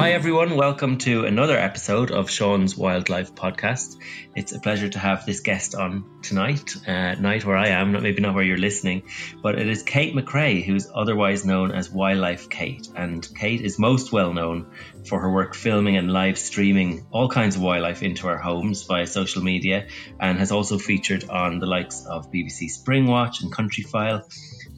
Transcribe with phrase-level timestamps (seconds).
[0.00, 0.56] Hi, everyone.
[0.56, 3.98] Welcome to another episode of Sean's Wildlife Podcast.
[4.34, 8.22] It's a pleasure to have this guest on tonight, uh, night where I am, maybe
[8.22, 9.02] not where you're listening,
[9.42, 12.88] but it is Kate MacRae, who's otherwise known as Wildlife Kate.
[12.96, 14.68] And Kate is most well known
[15.06, 19.06] for her work filming and live streaming all kinds of wildlife into our homes via
[19.06, 24.24] social media, and has also featured on the likes of BBC Springwatch and Countryfile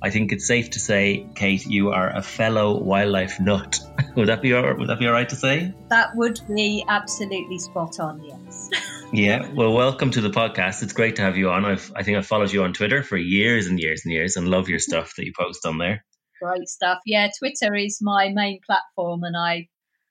[0.04, 3.78] I think it's safe to say, Kate, you are a fellow wildlife nut.
[4.16, 5.72] would that be all, would that be all right to say?
[5.90, 8.20] That would be absolutely spot on.
[8.24, 8.68] Yes.
[9.12, 9.48] yeah.
[9.52, 10.82] Well, welcome to the podcast.
[10.82, 11.64] It's great to have you on.
[11.64, 14.48] I've I think I've followed you on Twitter for years and years and years, and
[14.48, 14.90] love your mm-hmm.
[14.90, 16.04] stuff that you post on there.
[16.42, 16.98] Great stuff.
[17.06, 19.68] Yeah, Twitter is my main platform, and I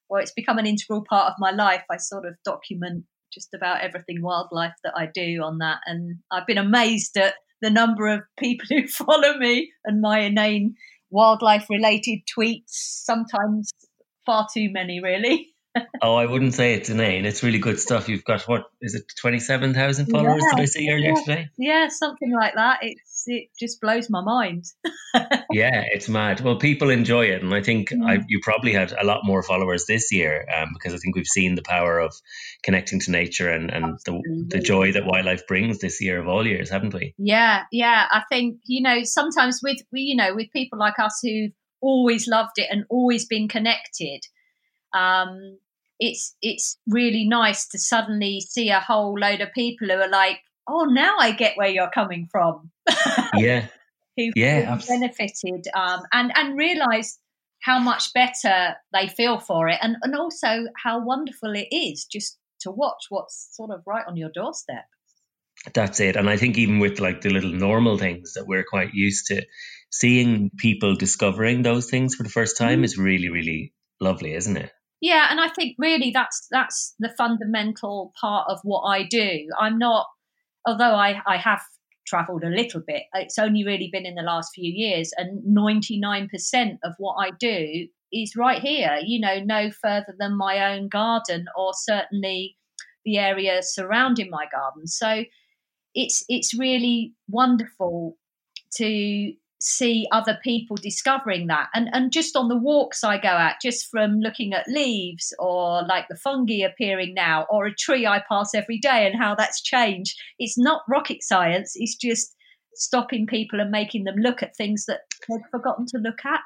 [0.07, 1.83] well, it's become an integral part of my life.
[1.91, 3.03] I sort of document
[3.33, 7.69] just about everything wildlife that I do on that, and I've been amazed at the
[7.69, 10.75] number of people who follow me and my inane
[11.09, 13.71] wildlife related tweets, sometimes
[14.25, 15.47] far too many, really.
[16.01, 17.25] oh, I wouldn't say it's inane.
[17.25, 18.09] It's really good stuff.
[18.09, 20.43] You've got what is it, twenty seven thousand followers?
[20.43, 21.49] Yeah, did I see earlier yeah, today?
[21.57, 22.79] Yeah, something like that.
[22.81, 24.65] It's it just blows my mind.
[25.51, 26.41] yeah, it's mad.
[26.41, 28.07] Well, people enjoy it, and I think mm.
[28.07, 31.27] I, you probably had a lot more followers this year um, because I think we've
[31.27, 32.13] seen the power of
[32.63, 36.45] connecting to nature and and the, the joy that wildlife brings this year of all
[36.45, 37.13] years, haven't we?
[37.17, 38.07] Yeah, yeah.
[38.09, 42.57] I think you know sometimes with you know with people like us who've always loved
[42.57, 44.21] it and always been connected
[44.93, 45.57] um,
[45.99, 50.39] it's it's really nice to suddenly see a whole load of people who are like,
[50.67, 52.71] oh, now I get where you're coming from.
[53.35, 53.67] yeah,
[54.17, 57.19] who yeah, benefited um, and and realised
[57.61, 62.37] how much better they feel for it, and and also how wonderful it is just
[62.61, 64.85] to watch what's sort of right on your doorstep.
[65.73, 68.93] That's it, and I think even with like the little normal things that we're quite
[68.93, 69.45] used to,
[69.91, 72.85] seeing people discovering those things for the first time mm.
[72.85, 74.71] is really really lovely, isn't it?
[75.01, 79.47] Yeah, and I think really that's that's the fundamental part of what I do.
[79.59, 80.05] I'm not,
[80.65, 81.61] although I I have
[82.07, 83.03] travelled a little bit.
[83.13, 87.87] It's only really been in the last few years, and 99% of what I do
[88.11, 88.99] is right here.
[89.03, 92.57] You know, no further than my own garden, or certainly
[93.05, 94.87] the area surrounding my garden.
[94.87, 95.23] So
[95.93, 98.17] it's it's really wonderful
[98.75, 101.69] to see other people discovering that.
[101.73, 105.83] And and just on the walks i go out just from looking at leaves or
[105.87, 109.61] like the fungi appearing now or a tree i pass every day and how that's
[109.61, 112.35] changed it's not rocket science it's just
[112.73, 116.41] stopping people and making them look at things that they've forgotten to look at.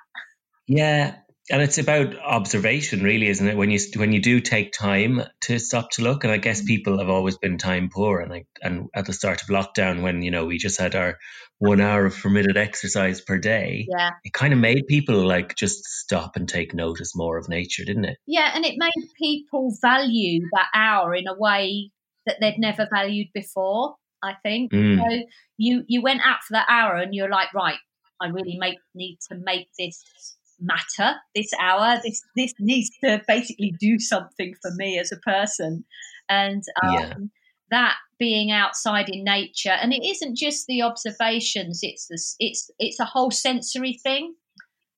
[0.68, 1.16] Yeah
[1.50, 3.58] and it's about observation really isn't it?
[3.58, 7.00] When you when you do take time to stop to look and i guess people
[7.00, 10.32] have always been time poor and like and at the start of lockdown when you
[10.32, 11.18] know we just had our
[11.60, 14.12] one hour of permitted exercise per day yeah.
[14.24, 18.06] it kind of made people like just stop and take notice more of nature didn't
[18.06, 18.18] it?
[18.26, 21.92] Yeah and it made people value that hour in a way
[22.26, 24.72] that they'd never valued before i think.
[24.72, 24.98] Mm.
[24.98, 25.26] so
[25.58, 27.78] you you went out for that hour and you're like right
[28.20, 30.04] i really make need to make this
[30.66, 31.18] matter.
[31.34, 35.86] This hour this this needs to basically do something for me as a person.
[36.30, 37.14] And um, yeah.
[37.72, 43.00] that being outside in nature and it isn't just the observations it's this it's it's
[43.00, 44.34] a whole sensory thing.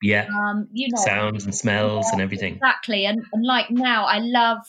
[0.02, 0.28] Yeah.
[0.28, 2.54] Um you know sounds and smells yeah, and everything.
[2.56, 3.06] exactly.
[3.06, 4.60] And, and like now i love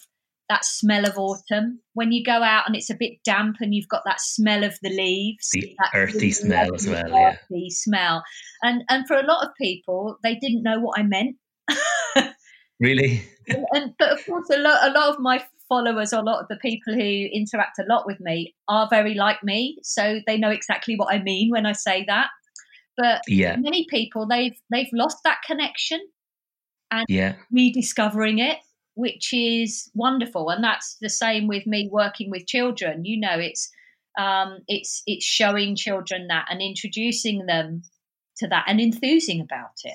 [0.48, 1.80] that smell of autumn.
[1.94, 4.78] When you go out and it's a bit damp and you've got that smell of
[4.82, 8.22] the leaves the earthy really smell as well earthy yeah smell.
[8.62, 11.36] And and for a lot of people they didn't know what i meant.
[12.80, 13.24] Really?
[13.48, 16.40] And, and, but of course a lot a lot of my followers or a lot
[16.40, 17.00] of the people who
[17.32, 21.20] interact a lot with me are very like me so they know exactly what i
[21.20, 22.28] mean when i say that.
[22.96, 23.56] But yeah.
[23.56, 26.00] many people they've they've lost that connection
[26.90, 27.36] and yeah.
[27.52, 28.58] rediscovering it
[28.98, 30.50] which is wonderful.
[30.50, 33.04] And that's the same with me working with children.
[33.04, 33.70] You know, it's
[34.18, 37.82] um, it's it's showing children that and introducing them
[38.38, 39.94] to that and enthusing about it.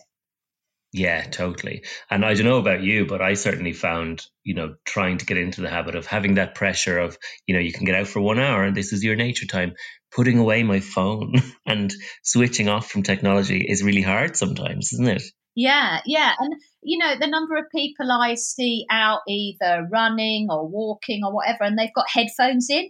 [0.94, 1.84] Yeah, totally.
[2.10, 5.38] And I don't know about you, but I certainly found, you know, trying to get
[5.38, 8.22] into the habit of having that pressure of, you know, you can get out for
[8.22, 9.74] one hour and this is your nature time.
[10.16, 11.34] Putting away my phone
[11.66, 11.92] and
[12.24, 15.24] switching off from technology is really hard sometimes, isn't it?
[15.56, 16.34] Yeah, yeah.
[16.40, 21.34] And, you know, the number of people I see out either running or walking or
[21.34, 22.90] whatever, and they've got headphones in.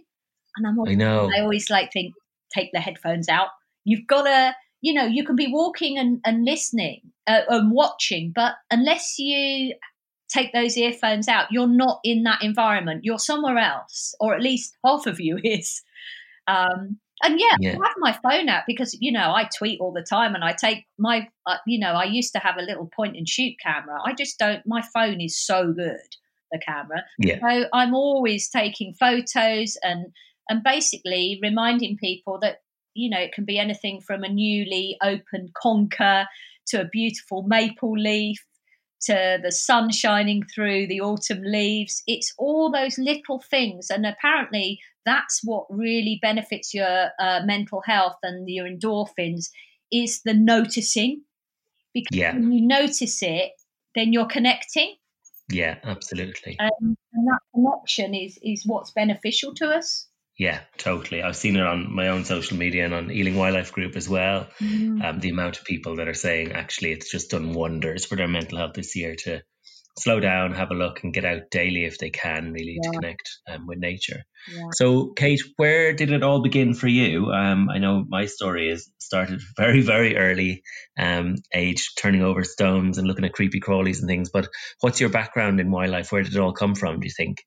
[0.56, 1.30] And I'm always, I know.
[1.36, 2.14] I always like think,
[2.54, 3.48] take the headphones out.
[3.84, 8.32] You've got to, you know, you can be walking and, and listening uh, and watching,
[8.34, 9.74] but unless you
[10.28, 13.00] take those earphones out, you're not in that environment.
[13.04, 15.82] You're somewhere else, or at least half of you is.
[16.46, 17.78] Um, and yeah, Yeah.
[17.82, 20.52] I have my phone out because you know I tweet all the time, and I
[20.52, 23.98] take my, uh, you know, I used to have a little point and shoot camera.
[24.04, 24.62] I just don't.
[24.66, 26.08] My phone is so good,
[26.52, 27.04] the camera.
[27.18, 27.38] Yeah.
[27.40, 30.06] So I'm always taking photos and
[30.48, 32.58] and basically reminding people that
[32.94, 36.26] you know it can be anything from a newly opened conker
[36.68, 38.44] to a beautiful maple leaf
[39.02, 42.02] to the sun shining through the autumn leaves.
[42.06, 48.16] It's all those little things, and apparently that's what really benefits your uh, mental health
[48.22, 49.46] and your endorphins
[49.92, 51.22] is the noticing.
[51.92, 52.34] Because Yeah.
[52.34, 53.52] when you notice it,
[53.94, 54.96] then you're connecting,
[55.48, 56.58] Yeah, absolutely.
[56.58, 60.08] um, and that connection is is what's beneficial to us.
[60.36, 61.22] Yeah, totally.
[61.22, 64.48] I've seen it on my own social media and on Ealing Wildlife Group as well.
[65.04, 68.26] Um, the amount of people that are saying actually it's just done wonders for their
[68.26, 69.42] mental health this year to
[69.98, 73.38] slow down, have a look, and get out daily if they can, really to connect
[73.48, 74.24] um, with nature.
[74.52, 74.68] Yeah.
[74.72, 77.30] So, Kate, where did it all begin for you?
[77.30, 80.62] Um, I know my story is started very, very early
[80.98, 84.30] um, age, turning over stones and looking at creepy crawlies and things.
[84.30, 84.48] But
[84.80, 86.10] what's your background in wildlife?
[86.10, 87.00] Where did it all come from?
[87.00, 87.38] Do you think?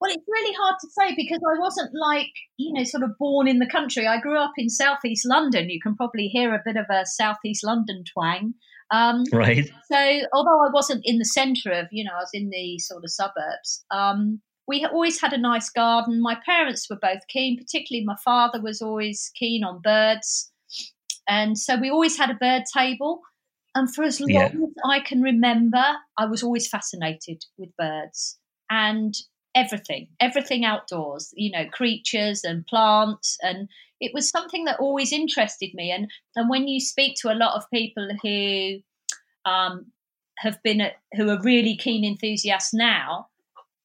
[0.00, 3.46] Well, it's really hard to say because I wasn't like, you know, sort of born
[3.46, 4.06] in the country.
[4.06, 5.68] I grew up in southeast London.
[5.68, 8.54] You can probably hear a bit of a southeast London twang.
[8.90, 9.70] Um, Right?
[9.90, 13.04] so, although I wasn't in the centre of, you know, I was in the sort
[13.04, 16.20] of suburbs, um, we always had a nice garden.
[16.22, 20.52] My parents were both keen, particularly my father was always keen on birds.
[21.28, 23.20] And so we always had a bird table.
[23.74, 24.46] And for as long Yeah.
[24.46, 24.52] as
[24.84, 25.84] I can remember,
[26.18, 28.38] I was always fascinated with birds
[28.68, 29.14] and
[29.54, 33.36] everything, everything outdoors, you know, creatures and plants.
[33.42, 33.68] And
[34.00, 35.90] it was something that always interested me.
[35.90, 38.78] And, and when you speak to a lot of people who
[39.50, 39.86] um,
[40.38, 43.28] have been, at, who are really keen enthusiasts now,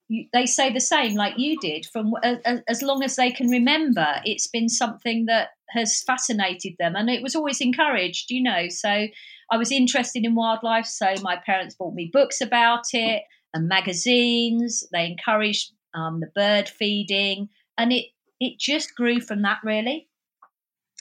[0.07, 1.85] you, they say the same, like you did.
[1.91, 6.95] From a- as long as they can remember, it's been something that has fascinated them,
[6.95, 8.29] and it was always encouraged.
[8.29, 9.07] You know, so
[9.51, 13.23] I was interested in wildlife, so my parents bought me books about it
[13.53, 14.88] and magazines.
[14.91, 18.06] They encouraged um, the bird feeding, and it
[18.39, 19.59] it just grew from that.
[19.63, 20.07] Really,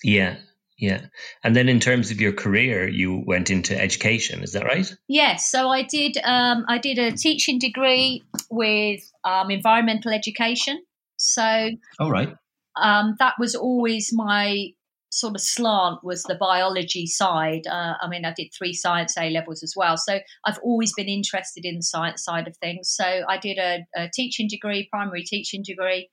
[0.02, 0.36] Yeah,
[0.78, 1.06] yeah.
[1.42, 4.42] And then in terms of your career, you went into education.
[4.42, 4.92] Is that right?
[5.08, 6.16] Yes, so I did.
[6.24, 10.82] Um, I did a teaching degree with um, environmental education.
[11.16, 11.70] So
[12.00, 12.34] All right.
[12.80, 14.68] um, that was always my
[15.10, 17.68] sort of slant was the biology side.
[17.68, 21.08] Uh, I mean, I did three science A levels as well, so I've always been
[21.08, 22.90] interested in the science side of things.
[22.90, 26.10] So I did a, a teaching degree, primary teaching degree,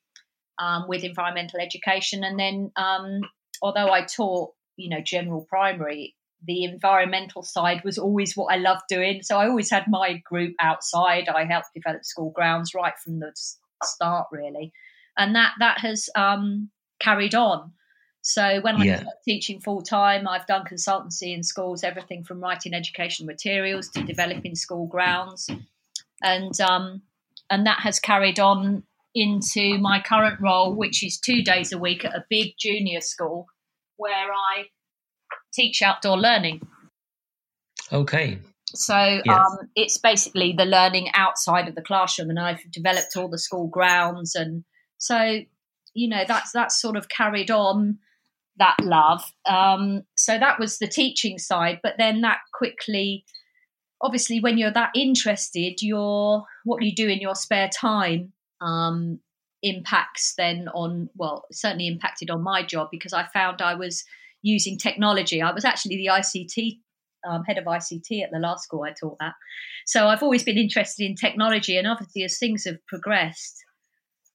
[0.62, 3.22] um, with environmental education, and then um,
[3.62, 6.16] although I taught, you know, general primary.
[6.48, 9.22] The environmental side was always what I loved doing.
[9.22, 11.30] So I always had my group outside.
[11.30, 13.32] I helped develop school grounds right from the
[13.84, 14.74] start, really
[15.18, 16.70] and that that has um,
[17.00, 17.72] carried on.
[18.22, 18.98] So when I Yeah.
[18.98, 24.04] started teaching full time, I've done consultancy in schools, everything from writing educational materials to
[24.04, 25.50] developing school grounds,
[26.22, 27.02] and um,
[27.50, 32.06] and that has carried on into my current role, which is two days a week
[32.06, 33.48] at a big junior school
[33.98, 34.66] where I
[35.54, 36.62] teach outdoor learning.
[37.92, 38.40] Okay.
[38.74, 39.28] So Yes.
[39.28, 43.68] um, it's basically the learning outside of the classroom, and I've developed all the school
[43.68, 44.64] grounds, and
[44.98, 45.42] so
[45.94, 48.00] you know that's that's sort of carried on
[48.58, 49.24] that love.
[49.46, 53.26] Um, so that was the teaching side, but then that quickly,
[54.02, 59.20] obviously, when you're that interested, your what you do in your spare time um,
[59.64, 64.04] impacts then on well, certainly impacted on my job because I found I was
[64.42, 65.42] using technology.
[65.42, 66.80] I was actually the ICT
[67.28, 69.34] um, head of ICT at the last school I taught at.
[69.86, 73.64] So I've always been interested in technology, and obviously, as things have progressed,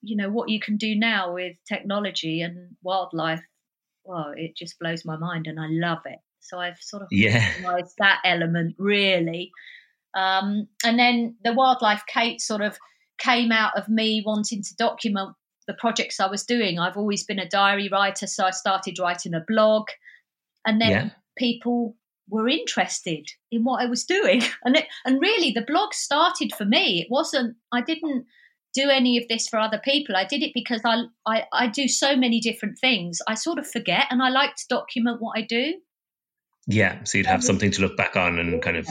[0.03, 3.43] you know what you can do now with technology and wildlife.
[4.05, 6.19] Well, it just blows my mind, and I love it.
[6.41, 7.45] So I've sort of Yeah.
[7.99, 9.51] that element really,
[10.15, 12.79] um, and then the wildlife Kate sort of
[13.19, 15.35] came out of me wanting to document
[15.67, 16.79] the projects I was doing.
[16.79, 19.89] I've always been a diary writer, so I started writing a blog,
[20.65, 21.11] and then Yeah.
[21.37, 21.97] people
[22.29, 24.43] were interested in what I was doing.
[24.65, 27.01] And it, and really the blog started for me.
[27.01, 28.27] It wasn't I didn't
[28.75, 30.17] do any of this for other people.
[30.17, 33.21] I did it because I I, I do so many different things.
[33.29, 35.75] I sort of forget and I like to document what I do.
[36.67, 38.89] Yeah, so you'd have something to look back on and kind of.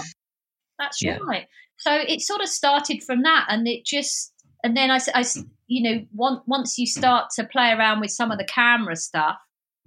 [0.79, 1.17] That's yeah.
[1.21, 1.47] right.
[1.77, 5.23] So it sort of started from that, and it just, and then I, I
[5.67, 9.37] you know, once once you start to play around with some of the camera stuff,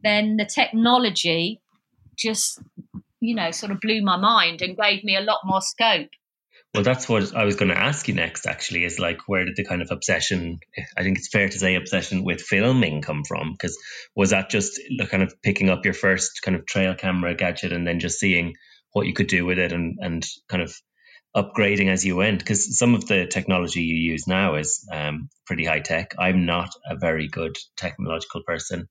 [0.02, 1.60] then the technology
[2.16, 2.60] just,
[3.20, 6.10] you know, sort of blew my mind and gave me a lot more scope.
[6.74, 9.56] Well, that's what I was going to ask you next, actually, is like, where did
[9.56, 10.58] the kind of obsession,
[10.96, 13.52] I think it's fair to say, obsession with filming come from?
[13.52, 13.78] Because
[14.14, 14.78] was that just
[15.08, 18.54] kind of picking up your first kind of trail camera gadget and then just seeing
[18.92, 20.74] what you could do with it and, and kind of
[21.36, 22.38] upgrading as you went?
[22.38, 26.14] Because some of the technology you use now is um, pretty high tech.
[26.18, 28.88] I'm not a very good technological person.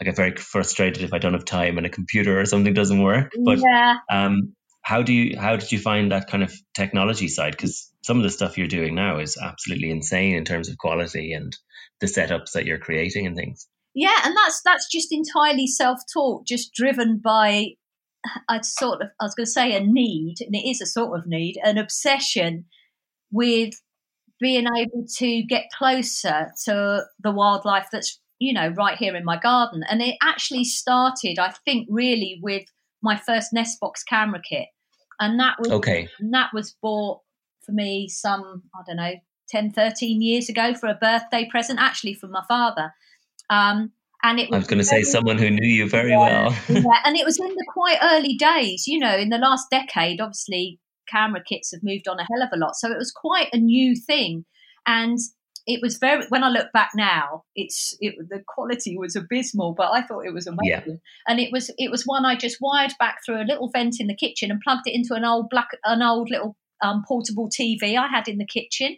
[0.00, 3.02] I get very frustrated if I don't have time and a computer or something doesn't
[3.02, 3.32] work.
[3.44, 3.96] But yeah.
[4.10, 8.18] um, how do you how did you find that kind of technology side because some
[8.18, 11.56] of the stuff you're doing now is absolutely insane in terms of quality and
[12.00, 16.72] the setups that you're creating and things yeah and that's that's just entirely self-taught just
[16.74, 17.68] driven by
[18.48, 21.18] i sort of i was going to say a need and it is a sort
[21.18, 22.64] of need an obsession
[23.30, 23.74] with
[24.40, 29.38] being able to get closer to the wildlife that's you know right here in my
[29.38, 32.64] garden and it actually started i think really with
[33.02, 34.68] my first nest box camera kit
[35.20, 36.08] and that was okay.
[36.18, 37.20] And that was bought
[37.64, 39.14] for me some I don't know
[39.50, 42.92] 10, 13 years ago for a birthday present, actually from my father.
[43.50, 43.92] Um,
[44.24, 46.56] and it was I was going to say someone who knew you very yeah, well.
[46.68, 50.20] yeah, and it was in the quite early days, you know, in the last decade.
[50.20, 53.50] Obviously, camera kits have moved on a hell of a lot, so it was quite
[53.52, 54.46] a new thing.
[54.86, 55.18] And
[55.66, 59.92] it was very when I look back now, it's it, the quality was abysmal, but
[59.92, 60.82] I thought it was amazing.
[60.86, 60.94] Yeah.
[61.28, 64.06] And it was it was one I just wired back through a little vent in
[64.06, 67.98] the kitchen and plugged it into an old black an old little um, portable TV
[67.98, 68.96] I had in the kitchen.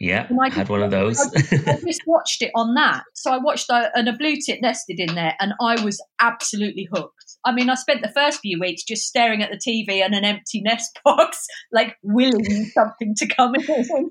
[0.00, 1.20] Yeah, I had one of those.
[1.20, 3.02] I, I, just watched it on that.
[3.14, 6.88] So I watched a, and a blue tit nested in there, and I was absolutely
[6.90, 7.36] hooked.
[7.44, 10.24] I mean, I spent the first few weeks just staring at the TV and an
[10.24, 14.10] empty nest box, like willing something to come in.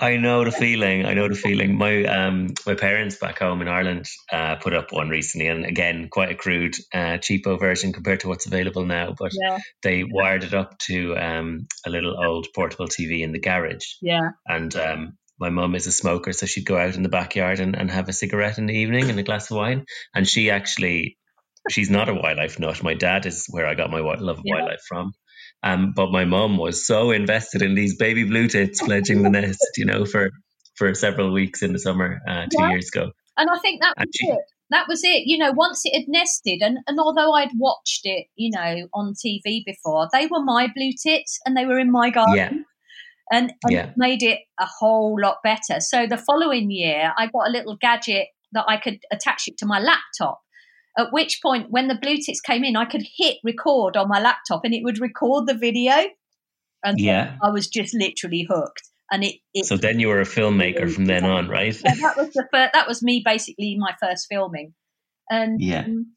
[0.00, 1.06] I know the feeling.
[1.06, 1.76] I know the feeling.
[1.76, 6.08] My um my parents back home in Ireland uh, put up one recently, and again,
[6.10, 9.14] quite a crude, uh, cheapo version compared to what's available now.
[9.18, 9.58] But yeah.
[9.82, 13.86] they wired it up to um a little old portable TV in the garage.
[14.00, 14.30] Yeah.
[14.46, 17.76] And um, my mum is a smoker, so she'd go out in the backyard and,
[17.76, 19.84] and have a cigarette in the evening and a glass of wine.
[20.14, 21.16] And she actually,
[21.70, 22.82] she's not a wildlife nut.
[22.82, 24.56] My dad is where I got my love of yeah.
[24.56, 25.12] wildlife from.
[25.62, 29.66] Um, but my mum was so invested in these baby blue tits fledging the nest,
[29.76, 30.30] you know, for
[30.76, 32.70] for several weeks in the summer uh, two yeah.
[32.70, 33.10] years ago.
[33.36, 34.38] And I think that was she, it.
[34.70, 35.22] That was it.
[35.26, 39.14] You know, once it had nested, and, and although I'd watched it, you know, on
[39.14, 42.36] TV before, they were my blue tits and they were in my garden.
[42.36, 42.50] Yeah.
[43.30, 43.92] And, and yeah.
[43.96, 45.80] made it a whole lot better.
[45.80, 49.66] So the following year, I got a little gadget that I could attach it to
[49.66, 50.40] my laptop.
[50.96, 54.20] At which point, when the blue tits came in, I could hit record on my
[54.20, 56.06] laptop and it would record the video.
[56.84, 57.36] And yeah.
[57.42, 58.82] I was just literally hooked.
[59.10, 61.74] And it, it so then you were a filmmaker from then on, right?
[61.82, 64.74] Yeah, that was the first, that was me basically my first filming,
[65.30, 66.12] and yeah, um,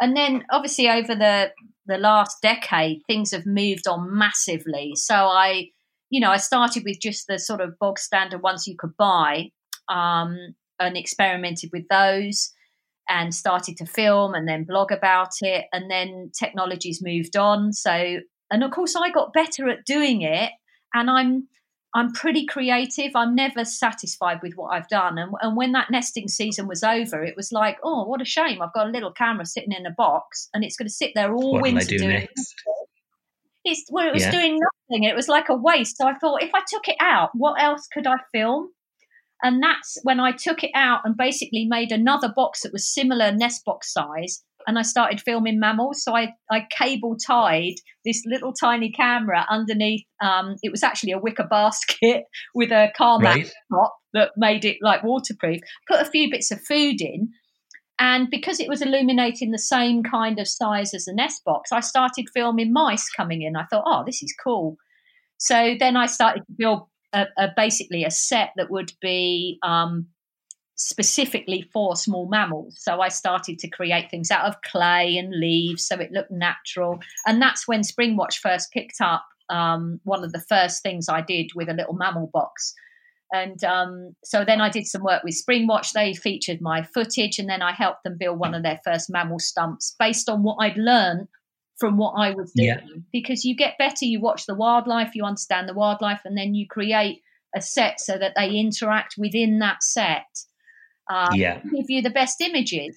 [0.00, 1.52] and then obviously over the
[1.86, 4.90] the last decade things have moved on massively.
[4.96, 5.68] So I,
[6.12, 9.48] you know, I started with just the sort of bog standard ones you could buy,
[9.88, 12.52] um, and experimented with those
[13.08, 15.64] and started to film and then blog about it.
[15.72, 17.72] And then technology's moved on.
[17.72, 18.18] So,
[18.50, 20.52] and of course, I got better at doing it.
[20.92, 21.48] And I'm
[21.94, 23.12] I'm pretty creative.
[23.14, 25.16] I'm never satisfied with what I've done.
[25.18, 28.60] And, and when that nesting season was over, it was like, oh, what a shame.
[28.60, 31.34] I've got a little camera sitting in a box and it's going to sit there
[31.34, 31.84] all what winter.
[31.86, 32.54] do doing next?
[33.64, 34.30] It's, well, it was yeah.
[34.30, 35.04] doing nothing.
[35.04, 35.96] It was like a waste.
[35.96, 38.70] So I thought, if I took it out, what else could I film?
[39.42, 43.32] And that's when I took it out and basically made another box that was similar
[43.32, 44.44] nest box size.
[44.66, 46.04] And I started filming mammals.
[46.04, 50.04] So I, I cable tied this little tiny camera underneath.
[50.22, 53.52] Um, it was actually a wicker basket with a car mat right.
[53.72, 55.60] top that made it like waterproof.
[55.88, 57.32] Put a few bits of food in.
[58.02, 61.78] And because it was illuminating the same kind of size as the nest box, I
[61.78, 63.54] started filming mice coming in.
[63.54, 64.76] I thought, oh, this is cool.
[65.38, 70.08] So then I started to build a, a basically a set that would be um,
[70.74, 72.74] specifically for small mammals.
[72.76, 76.98] So I started to create things out of clay and leaves so it looked natural.
[77.24, 81.52] And that's when Springwatch first picked up um, one of the first things I did
[81.54, 82.74] with a little mammal box.
[83.32, 85.92] And um, so then I did some work with Springwatch.
[85.92, 89.38] They featured my footage, and then I helped them build one of their first mammal
[89.38, 91.28] stumps based on what I'd learned
[91.78, 92.68] from what I was doing.
[92.68, 92.80] Yeah.
[93.10, 96.66] Because you get better, you watch the wildlife, you understand the wildlife, and then you
[96.68, 97.22] create
[97.56, 100.26] a set so that they interact within that set.
[101.10, 101.60] Uh, yeah.
[101.62, 102.96] Give you the best images.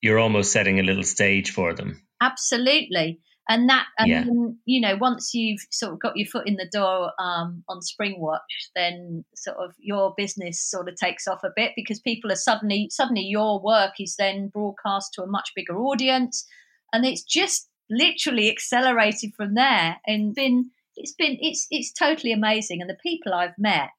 [0.00, 2.06] You're almost setting a little stage for them.
[2.22, 3.20] Absolutely.
[3.48, 4.24] And that and Yeah.
[4.24, 7.80] then, you know once you've sort of got your foot in the door um, on
[7.80, 8.38] springwatch
[8.74, 12.88] then sort of your business sort of takes off a bit because people are suddenly
[12.90, 16.46] suddenly your work is then broadcast to a much bigger audience
[16.92, 22.80] and it's just literally accelerated from there and been it's been it's it's totally amazing
[22.80, 23.90] and the people i've met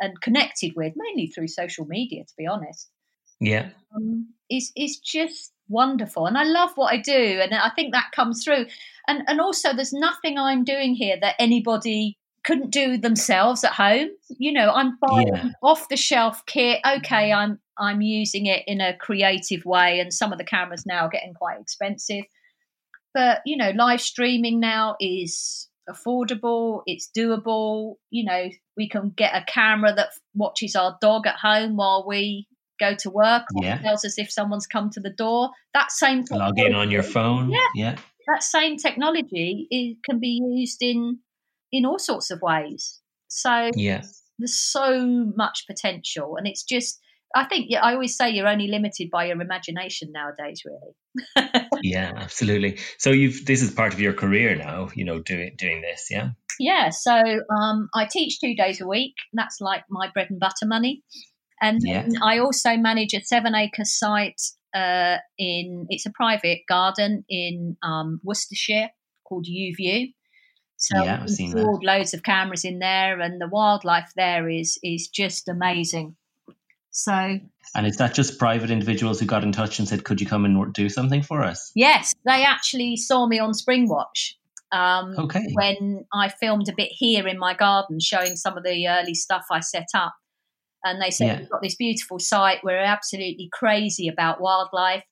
[0.00, 2.90] and connected with mainly through social media to be honest
[3.38, 3.70] Yeah.
[3.94, 8.10] um, is is just wonderful, and I love what I do, and I think that
[8.14, 8.66] comes through.
[9.08, 14.08] And and also, there's nothing I'm doing here that anybody couldn't do themselves at home.
[14.28, 15.48] You know, I'm buying Yeah.
[15.62, 16.80] off the shelf kit.
[16.86, 21.06] Okay, I'm I'm using it in a creative way, and some of the cameras now
[21.06, 22.24] are getting quite expensive.
[23.14, 26.82] But you know, live streaming now is affordable.
[26.86, 27.94] It's doable.
[28.10, 32.46] You know, we can get a camera that watches our dog at home while we
[32.80, 33.42] go to work.
[33.60, 33.78] Yeah.
[33.78, 35.50] Tells us if someone's come to the door.
[35.74, 37.50] That same Log in on your phone.
[37.50, 37.68] Yeah.
[37.74, 37.96] Yeah.
[38.26, 41.18] that same technology is, can be used in
[41.72, 43.00] in all sorts of ways.
[43.28, 44.02] So Yeah.
[44.38, 45.06] there's so
[45.36, 46.98] much potential, and it's just.
[47.32, 51.62] I think yeah, I always say you're only limited by your imagination nowadays, really.
[51.82, 52.12] Yeah.
[52.16, 52.78] Absolutely.
[52.98, 54.88] So you've this is part of your career now.
[54.96, 56.08] You know, doing doing this.
[56.10, 56.30] Yeah.
[56.58, 57.12] Yeah, so
[57.58, 59.14] um, I teach two days a week.
[59.32, 61.02] That's like my bread and butter money.
[61.60, 64.40] And then I also manage a seven acre site
[64.74, 68.90] uh, in, it's a private garden in um, Worcestershire
[69.24, 70.12] called U View.
[70.76, 71.58] So Yeah, I've seen that.
[71.58, 76.16] installed loads of cameras in there, and the wildlife there is is just amazing.
[76.90, 77.38] So
[77.74, 80.44] And is that just private individuals who got in touch and said, "Could you come
[80.46, 84.34] and do something for us?" yes, they actually saw me on Springwatch.
[84.72, 85.46] Um, Okay.
[85.52, 89.44] when I filmed a bit here in my garden, showing some of the early stuff
[89.50, 90.14] I set up.
[90.84, 91.38] And they said, Yeah.
[91.40, 92.64] We've got this beautiful site.
[92.64, 95.04] We're absolutely crazy about wildlife.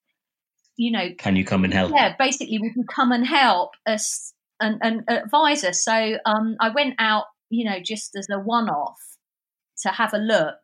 [0.77, 1.93] You know, Can you come and help?
[1.95, 5.83] yeah, basically, would you come and help us and, and advise us?
[5.83, 8.99] So um, I went out, you know, just as a one off
[9.83, 10.59] to have a look.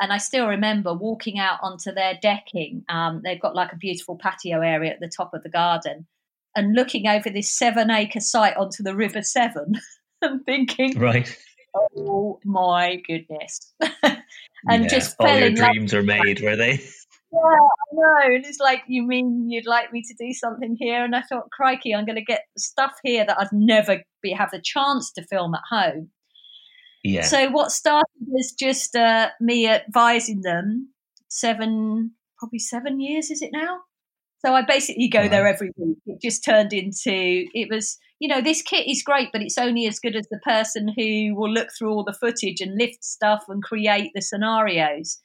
[0.00, 2.84] And I still remember walking out onto their decking.
[2.88, 6.06] Um, they've got like a beautiful patio area at the top of the garden
[6.54, 9.74] and looking over this seven acre site onto the River Severn
[10.22, 11.34] and thinking, Right.
[11.96, 13.72] oh my goodness.
[14.68, 14.88] and Yeah.
[14.88, 15.72] just all fell your in love.
[15.72, 16.80] dreams are made, were they?
[17.32, 17.94] Yeah, I
[18.30, 18.34] know.
[18.36, 21.04] And it's like, you mean you'd like me to do something here?
[21.04, 24.52] And I thought, crikey, I'm going to get stuff here that I'd never be have
[24.52, 26.10] the chance to film at home.
[27.02, 27.22] Yeah.
[27.22, 30.94] So what started was just uh, me advising them
[31.28, 33.80] seven, probably seven years, is it now?
[34.44, 35.98] So I basically go there every week.
[36.06, 39.86] It just turned into it was, you know, this kit is great, but it's only
[39.86, 43.44] as good as the person who will look through all the footage and lift stuff
[43.48, 45.18] and create the scenarios.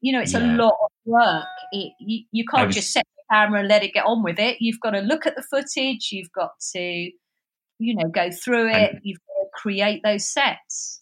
[0.00, 1.44] You know, it's a lot of work.
[1.72, 4.38] It, you, you can't was- just set the camera and let it get on with
[4.38, 4.56] it.
[4.60, 6.08] You've got to look at the footage.
[6.10, 8.92] You've got to, you know, go through it.
[8.92, 11.00] And- You've got to create those sets.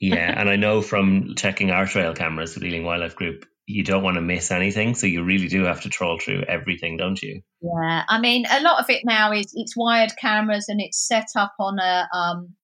[0.00, 4.02] yeah, and I know from checking our trail cameras with Ealing Wildlife Group, you don't
[4.02, 7.42] want to miss anything, so you really do have to troll through everything, don't you?
[7.60, 11.28] Yeah, I mean, a lot of it now is it's wired cameras and it's set
[11.36, 12.54] up on a um,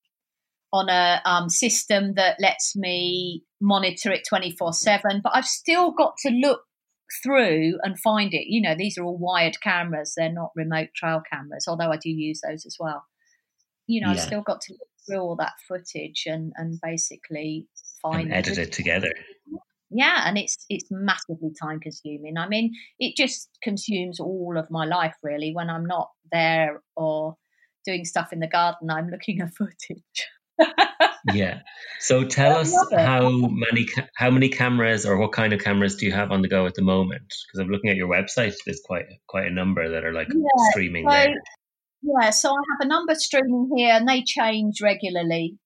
[0.73, 5.21] on a um, system that lets me monitor it twenty four seven.
[5.23, 6.63] But I've still got to look
[7.23, 8.47] through and find it.
[8.49, 11.67] You know, these are all wired cameras; they're not remote trail cameras.
[11.69, 13.05] Although I do use those as well.
[13.87, 17.69] You know, I've still got to look through all that footage and and basically
[18.03, 19.13] find And edit it together.
[19.91, 24.85] Yeah and it's it's massively time consuming i mean it just consumes all of my
[24.85, 27.37] life really when i'm not there or
[27.85, 30.27] doing stuff in the garden i'm looking at footage
[31.35, 31.59] Yeah.
[31.99, 32.99] So tell us it.
[33.01, 36.49] how many how many cameras or what kind of cameras do you have on the
[36.49, 37.25] go at the moment?
[37.47, 38.55] Because I'm looking at your website.
[38.65, 41.35] There's quite quite a number that are like Yeah, streaming so- there.
[42.03, 45.57] yeah so i have a number streaming here and they change regularly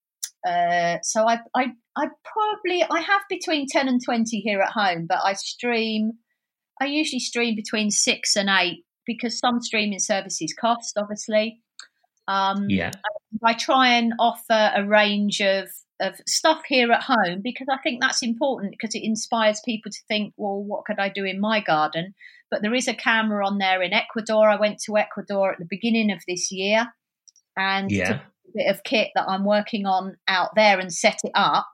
[0.47, 5.05] uh, so I, I i probably i have between 10 and 20 here at home
[5.07, 6.13] but i stream
[6.81, 11.61] i usually stream between six and eight because some streaming services cost obviously
[12.27, 12.91] um, Yeah.
[13.43, 15.67] I try and offer a range of,
[15.99, 19.97] of stuff here at home because I think that's important because it inspires people to
[20.07, 22.13] think, well, what could I do in my garden?
[22.49, 24.49] But there is a camera on there in Ecuador.
[24.49, 26.87] I went to Ecuador at the beginning of this year
[27.57, 28.13] and Yeah.
[28.13, 28.21] a
[28.53, 31.67] bit of kit that I'm working on out there and set it up,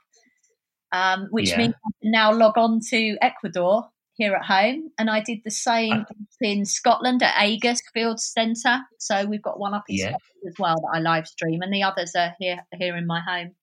[0.91, 1.57] um, which Yeah.
[1.57, 4.89] means I can now log on to Ecuador here at home.
[4.97, 6.05] And I did the same
[6.41, 8.79] in Scotland at Aigas Field Centre.
[8.99, 10.03] So we've got one up in Yeah.
[10.03, 13.19] Scotland as well that I live stream, and the others are here here in my
[13.21, 13.55] home.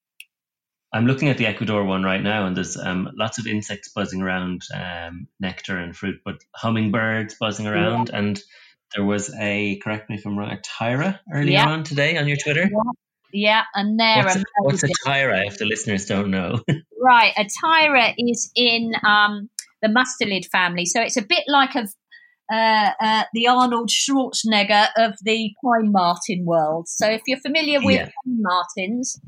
[0.92, 4.22] I'm looking at the Ecuador one right now, and there's um, lots of insects buzzing
[4.22, 8.40] around, um, nectar and fruit, but hummingbirds buzzing around, and
[8.94, 11.68] there was a correct me if I'm wrong, a tayra earlier Yeah.
[11.68, 12.70] on today on your Twitter.
[13.37, 14.88] Yeah, and they're What's a, what's a.
[15.05, 16.61] tayra if the listeners don't know?
[17.03, 19.51] Right, a tayra is in um,
[19.83, 21.87] the mustelid family, so it's a bit like a
[22.55, 26.88] uh, uh, the Arnold Schwarzenegger of the pine marten world.
[26.88, 28.05] So if you're familiar with Yeah.
[28.25, 29.20] pine martins,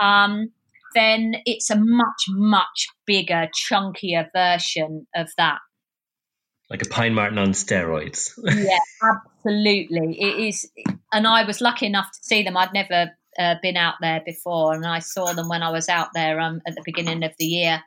[0.00, 0.50] um,
[0.94, 5.58] then it's a much much bigger, chunkier version of that.
[6.70, 8.30] like a pine marten on steroids.
[8.44, 10.18] yeah, absolutely.
[10.20, 10.70] It is,
[11.12, 12.56] and I was lucky enough to see them.
[12.56, 16.08] I'd never uh, been out there before, and I saw them when I was out
[16.14, 17.82] there um, at the beginning of the year.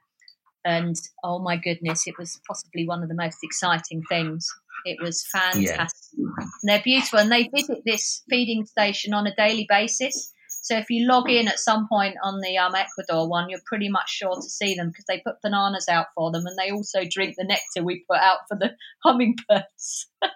[0.63, 4.47] And oh my goodness, it was possibly one of the most exciting things.
[4.85, 6.17] It was fantastic.
[6.17, 10.33] And they're beautiful, and they visit this feeding station on a daily basis.
[10.65, 13.87] So if you log in at some point on the um, Ecuador one, you're pretty
[13.87, 17.01] much sure to see them because they put bananas out for them, and they also
[17.07, 18.71] drink the nectar we put out for the
[19.05, 20.07] hummingbirds.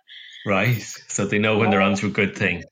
[0.49, 0.81] right.
[1.07, 2.63] So they know when they're on to a good thing.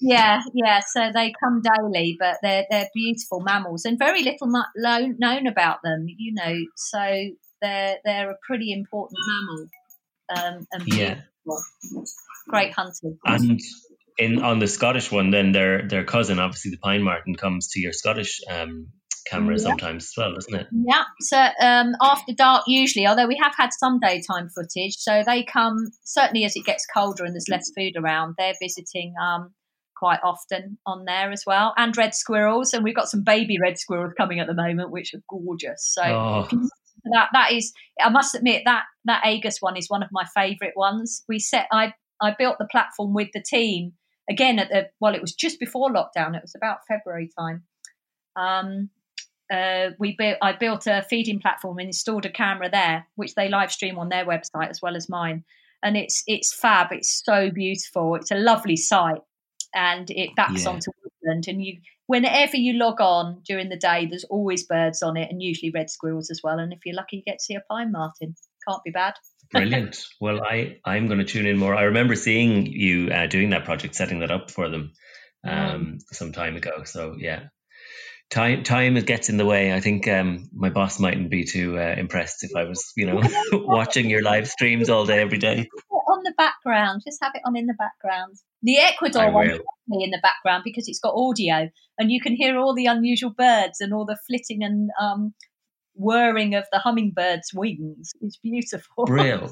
[0.00, 0.80] Yeah, yeah.
[0.86, 6.06] So they come daily, but they're they're beautiful mammals, and very little known about them.
[6.06, 7.00] You know, so
[7.60, 9.66] they're they're a pretty important mammal,
[10.36, 11.14] um, and Yeah.
[11.46, 12.04] beautiful.
[12.48, 13.18] Great hunting.
[13.24, 13.60] And
[14.18, 17.80] in on the Scottish one, then their their cousin, obviously the pine marten, comes to
[17.80, 18.88] your Scottish um,
[19.26, 19.62] camera Yeah.
[19.62, 20.66] sometimes as well, isn't it?
[20.72, 21.04] Yeah.
[21.20, 25.90] So um, after dark, usually, although we have had some daytime footage, so they come
[26.04, 28.34] certainly as it gets colder and there's less food around.
[28.38, 29.52] They're visiting um,
[29.96, 33.78] quite often on there as well, and red squirrels, and we've got some baby red
[33.78, 35.92] squirrels coming at the moment, which are gorgeous.
[35.94, 36.48] So Oh,
[37.12, 40.76] that that is, I must admit that that Aigas one is one of my favourite
[40.76, 41.24] ones.
[41.28, 43.92] We set, I I built the platform with the team
[44.28, 46.34] again at the well, it was just before lockdown.
[46.34, 47.64] It was about February time.
[48.36, 48.90] Um,
[49.52, 53.48] uh, we built, I built a feeding platform and installed a camera there, which they
[53.48, 55.44] live stream on their website as well as mine.
[55.82, 56.92] And it's it's fab.
[56.92, 58.14] It's so beautiful.
[58.14, 59.20] It's a lovely site,
[59.74, 60.70] and it backs Yeah.
[60.70, 61.46] onto woodland.
[61.46, 65.42] And you, whenever you log on during the day, there's always birds on it, and
[65.42, 66.58] usually red squirrels as well.
[66.58, 68.34] And if you're lucky, you get to see a pine marten.
[68.66, 69.14] Can't be bad.
[69.50, 70.02] brilliant.
[70.22, 71.74] Well, I I'm going to tune in more.
[71.74, 74.92] I remember seeing you uh, doing that project, setting that up for them
[75.46, 76.84] um, some time ago.
[76.84, 77.48] So yeah.
[78.30, 79.72] Time time gets in the way.
[79.72, 83.22] I think um, my boss mightn't be too uh, impressed if I was, you know,
[83.52, 85.68] watching your live streams all day every day.
[85.90, 87.02] On the background.
[87.06, 88.36] Just have it on in the background.
[88.62, 92.58] The Ecuador one me in the background because it's got audio and you can hear
[92.58, 95.34] all the unusual birds and all the flitting and um,
[95.94, 98.12] whirring of the hummingbirds' wings.
[98.20, 99.04] It's beautiful.
[99.06, 99.50] Real.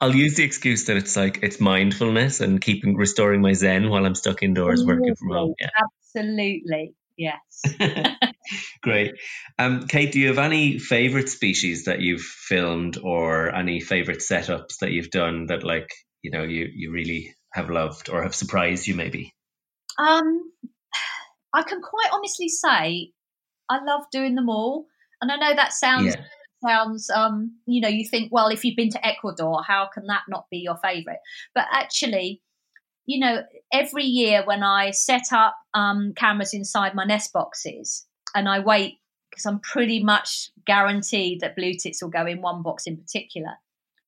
[0.00, 4.06] I'll use the excuse that it's like it's mindfulness and keeping restoring my zen while
[4.06, 5.54] I'm stuck indoors working from home.
[5.60, 5.68] Yeah.
[6.14, 6.94] Absolutely.
[7.16, 7.62] Yes.
[8.82, 9.14] Great.
[9.58, 14.78] Um, Kate, do you have any favorite species that you've filmed or any favorite setups
[14.80, 15.88] that you've done that like,
[16.22, 19.34] you know, you, you really have loved or have surprised you maybe?
[19.98, 20.50] Um,
[21.54, 23.12] I can quite honestly say
[23.70, 24.86] I love doing them all.
[25.20, 26.22] And I know that sounds Yeah.
[26.64, 30.22] sounds um you know you think well if you've been to ecuador how can that
[30.28, 31.18] not be your favorite
[31.54, 32.40] but actually
[33.06, 38.48] you know every year when i set up um cameras inside my nest boxes and
[38.48, 38.98] i wait
[39.30, 43.50] because i'm pretty much guaranteed that blue tits will go in one box in particular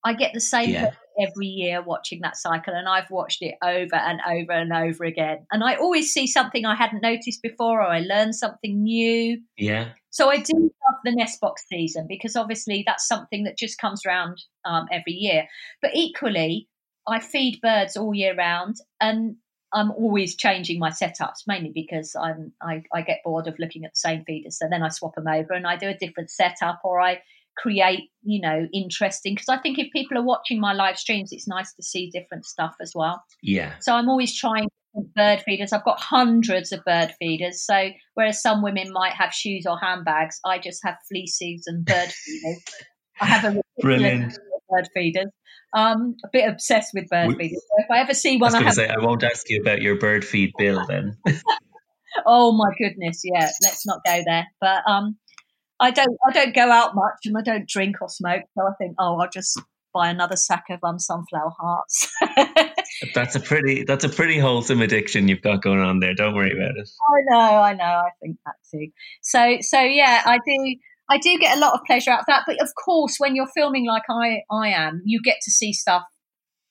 [0.03, 0.91] i get the same Yeah.
[1.19, 5.45] every year watching that cycle and i've watched it over and over and over again
[5.51, 9.89] and i always see something i hadn't noticed before or i learn something new Yeah.
[10.09, 14.01] so I do love the nest box season because obviously that's something that just comes
[14.05, 15.47] around um, every year.
[15.81, 16.67] But equally,
[17.07, 19.37] I feed birds all year round, and
[19.73, 23.91] I'm always changing my setups mainly because I'm I, I get bored of looking at
[23.93, 24.57] the same feeders.
[24.57, 27.21] So then I swap them over and I do a different setup, or I
[27.57, 31.47] create you know interesting because I think if people are watching my live streams, it's
[31.47, 33.23] nice to see different stuff as well.
[33.41, 33.73] Yeah.
[33.79, 34.69] So I'm always trying
[35.15, 35.73] bird feeders.
[35.73, 37.63] I've got hundreds of bird feeders.
[37.63, 42.11] So whereas some women might have shoes or handbags, I just have fleeces and bird
[42.11, 42.63] feeders.
[43.19, 44.37] I have a Brilliant.
[44.69, 45.31] Bird feeders.
[45.75, 47.61] Um, a bit obsessed with bird We- feeders.
[47.61, 48.73] So if I ever see I one, was I have.
[48.73, 51.17] say, I won't ask you about your bird feed bill then.
[52.25, 53.49] Oh my goodness, yeah.
[53.61, 54.47] Let's not go there.
[54.59, 55.17] But um,
[55.79, 56.17] I don't.
[56.27, 58.43] I don't go out much, and I don't drink or smoke.
[58.57, 59.61] So I think, oh, I'll just
[59.93, 62.11] buy another sack of um, sunflower hearts.
[63.13, 66.15] that's a pretty that's a pretty wholesome addiction you've got going on there.
[66.15, 66.89] Don't worry about it.
[67.07, 67.83] I know, I know.
[67.83, 68.87] I think that too.
[69.21, 70.75] So, so yeah, I do.
[71.09, 72.43] I do get a lot of pleasure out of that.
[72.45, 76.03] But of course, when you're filming like I, I am, you get to see stuff,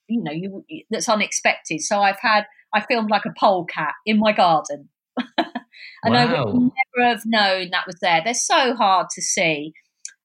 [0.07, 1.81] you know, you that's unexpected.
[1.81, 4.89] So I've had, I filmed like a polecat in my garden,
[5.37, 8.21] and I would never have known that was there.
[8.23, 9.73] They're so hard to see.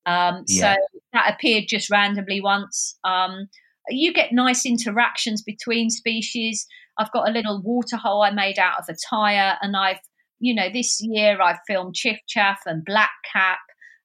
[0.05, 0.75] Um, Yeah.
[0.75, 2.98] So that appeared just randomly once.
[3.05, 3.48] Um,
[3.88, 6.66] you get nice interactions between species.
[6.98, 10.01] I've got a little water hole I made out of a tire, and I've,
[10.38, 13.57] you know, this year I've filmed chiffchaff and blackcap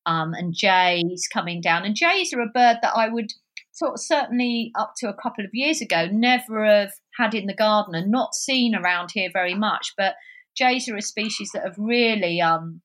[0.08, 1.86] um, and jays coming down.
[1.86, 3.34] And jays are a bird that I would
[3.74, 7.54] sort of certainly up to a couple of years ago never have had in the
[7.54, 9.93] garden and not seen around here very much.
[9.98, 10.15] But
[10.58, 12.82] jays are a species that have really, um,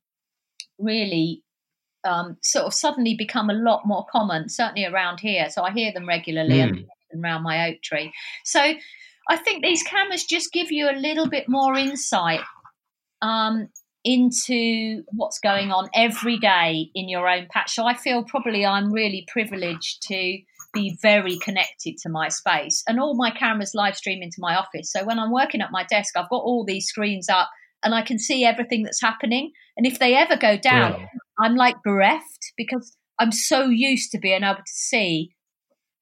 [0.79, 1.43] really
[2.05, 5.49] um, sort of suddenly become a lot more common, certainly around here.
[5.49, 6.87] So I hear them regularly mm.
[7.17, 8.13] around my oak tree.
[8.45, 8.61] So
[9.31, 12.41] I think these cameras just give you a little bit more insight
[13.23, 13.69] um,
[14.05, 17.75] into what's going on every day in your own patch.
[17.75, 20.38] So I feel probably I'm really privileged to
[20.73, 22.83] be very connected to my space.
[22.88, 24.91] And all my cameras live stream into my office.
[24.91, 27.51] So when I'm working at my desk, I've got all these screens up
[27.85, 29.53] and I can see everything that's happening.
[29.77, 31.07] And if they ever go down, yeah.
[31.38, 35.35] I'm like bereft because I'm so used to being able to see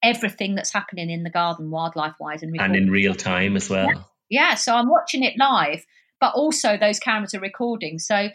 [0.02, 3.86] everything that's happening in the garden, wildlife wise, and, and in real time as well.
[3.86, 4.02] Yeah.
[4.28, 5.84] yeah, so I'm watching it live,
[6.20, 7.98] but also those cameras are recording.
[7.98, 8.28] So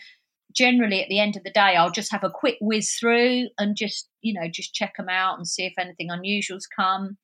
[0.55, 3.75] generally, at the end of the day, I'll just have a quick whiz through and
[3.75, 7.17] just you know just check them out and see if anything unusual's come.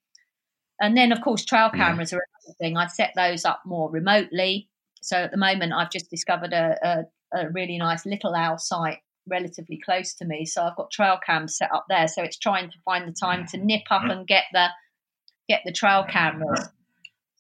[0.82, 2.18] And then, of course, trail cameras yeah.
[2.18, 2.76] are another thing.
[2.76, 4.68] I set those up more remotely.
[5.04, 8.98] So at the moment, I've just discovered a, a, a really nice little owl site
[9.28, 10.46] relatively close to me.
[10.46, 12.08] So I've got trail cams set up there.
[12.08, 14.12] So it's trying to find the time to nip up mm.
[14.12, 14.68] and get the
[15.48, 16.10] get the trail mm.
[16.10, 16.68] cameras.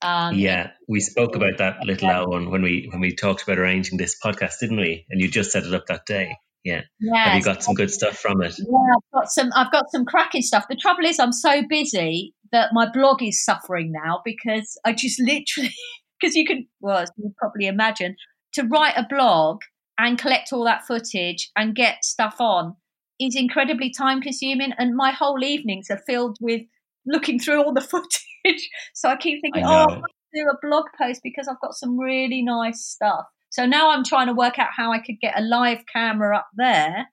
[0.02, 2.24] Um, yeah, we spoke about that little yeah.
[2.24, 5.06] one when we when we talked about arranging this podcast, didn't we?
[5.10, 6.36] And you just set it up that day.
[6.64, 6.82] Yeah.
[7.00, 7.28] Yes.
[7.28, 8.54] Have you got some good stuff from it?
[8.58, 9.50] Yeah, I've got some.
[9.56, 10.66] I've got some cracking stuff.
[10.70, 15.20] The trouble is, I'm so busy that my blog is suffering now because I just
[15.20, 15.74] literally
[16.22, 18.16] because you can well, as you probably imagine,
[18.54, 19.62] to write a blog
[19.98, 22.76] and collect all that footage and get stuff on
[23.20, 24.74] is incredibly time consuming.
[24.78, 26.62] And my whole evenings are filled with
[27.06, 27.82] looking through all the
[28.46, 28.70] footage.
[28.94, 30.02] so I keep thinking, I oh,
[30.34, 33.26] do a blog post because I've got some really nice stuff.
[33.50, 36.48] So now I'm trying to work out how I could get a live camera up
[36.56, 37.08] there.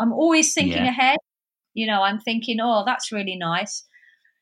[0.00, 0.88] I'm always thinking yeah.
[0.88, 1.18] ahead.
[1.72, 3.84] You know, I'm thinking, oh, that's really nice.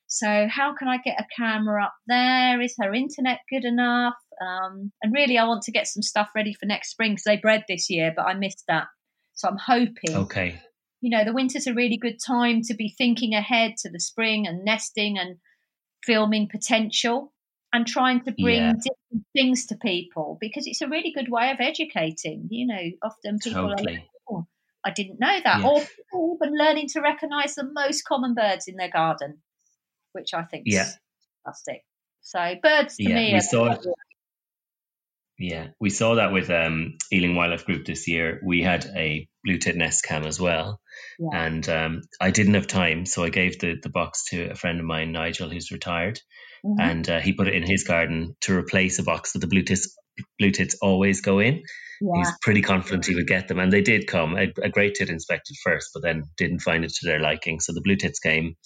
[0.06, 2.60] So how can I get a camera up there?
[2.60, 4.14] Is her internet good enough?
[4.42, 7.36] Um, and really, I want to get some stuff ready for next spring because they
[7.36, 8.88] bred this year, but I missed that.
[9.34, 10.14] So I'm hoping.
[10.14, 10.60] Okay.
[11.02, 14.46] You know, the winter's a really good time to be thinking ahead to the spring
[14.46, 15.36] and nesting and
[16.04, 17.32] filming potential
[17.72, 18.72] and trying to bring yeah.
[18.72, 22.46] different things to people because it's a really good way of educating.
[22.50, 23.92] You know, often people totally.
[23.92, 24.46] are like, oh,
[24.84, 25.60] I didn't know that.
[25.60, 25.68] Yeah.
[25.68, 29.38] Or people even learning to recognize the most common birds in their garden,
[30.12, 30.82] which I think yeah.
[30.82, 30.98] is
[31.44, 31.84] fantastic.
[32.20, 33.84] So birds to yeah, me we saw it.
[35.38, 38.40] Yeah, we saw that with um, Ealing Wildlife Group this year.
[38.44, 40.80] We had a blue tit nest cam as well,
[41.18, 41.46] yeah.
[41.46, 44.78] and um, I didn't have time, so I gave the the box to a friend
[44.78, 46.20] of mine, Nigel, who's retired,
[46.64, 46.80] mm-hmm.
[46.80, 49.62] and uh, he put it in his garden to replace a box that the blue
[49.62, 49.96] tits
[50.38, 51.62] blue tits always go in.
[52.00, 52.10] Yeah.
[52.16, 54.36] He's pretty confident he would get them, and they did come.
[54.36, 57.60] A, a, great tit inspected first, but then didn't find it to their liking.
[57.60, 58.56] So the blue tits came.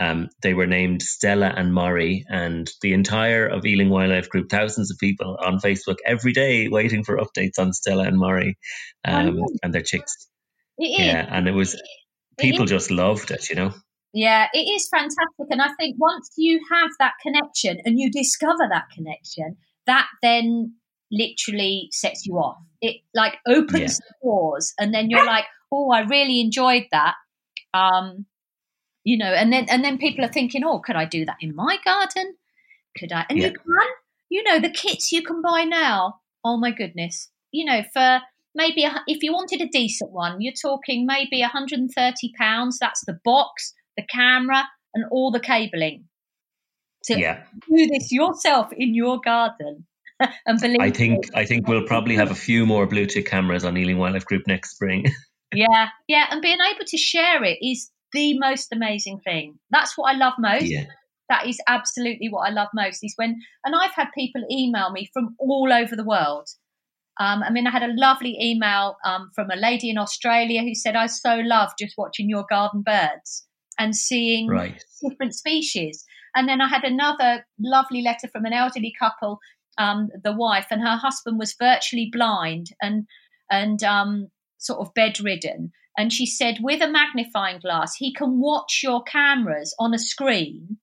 [0.00, 4.90] Um, they were named Stella and Murray, and the entire of Ealing Wildlife Group, thousands
[4.90, 8.58] of people on Facebook every day waiting for updates on Stella and Murray
[9.04, 10.28] um, and their chicks.
[10.76, 11.80] Yeah, and it was
[12.40, 13.72] people just loved it, you know.
[14.12, 15.46] Yeah, it is fantastic.
[15.50, 20.74] And I think once you have that connection and you discover that connection, that then
[21.10, 22.58] literally sets you off.
[22.80, 23.86] It like opens yeah.
[24.08, 27.14] the doors, and then you're like, "Oh, I really enjoyed that."
[27.74, 28.26] Um,
[29.04, 31.54] you know, and then and then people are thinking, "Oh, could I do that in
[31.54, 32.36] my garden?
[32.96, 33.48] Could I?" And yeah.
[33.48, 33.88] you can.
[34.32, 36.20] You know, the kits you can buy now.
[36.44, 37.30] Oh my goodness!
[37.50, 38.20] You know, for
[38.54, 42.78] maybe a, if you wanted a decent one, you're talking maybe 130 pounds.
[42.78, 46.04] That's the box, the camera, and all the cabling.
[47.04, 47.44] To yeah.
[47.66, 49.86] do this yourself in your garden
[50.46, 53.64] and believe I think I think we'll probably have a few more blue tit cameras
[53.64, 55.06] on Ealing Wildlife Group next spring.
[55.54, 59.58] yeah, yeah, and being able to share it is the most amazing thing.
[59.70, 60.64] That's what I love most.
[60.64, 60.84] Yeah.
[61.28, 63.04] That is absolutely what I love most.
[63.04, 66.48] Is when, and I've had people email me from all over the world.
[67.20, 70.74] Um, I mean, I had a lovely email um, from a lady in Australia who
[70.74, 73.46] said, "I so love just watching your garden birds
[73.78, 74.82] and seeing right.
[75.02, 76.04] different species."
[76.34, 79.38] And then I had another lovely letter from an elderly couple
[79.78, 83.06] um, the wife, and her husband was virtually blind and
[83.50, 84.28] and um,
[84.58, 85.72] sort of bedridden.
[85.98, 90.78] And she said, with a magnifying glass, he can watch your cameras on a screen,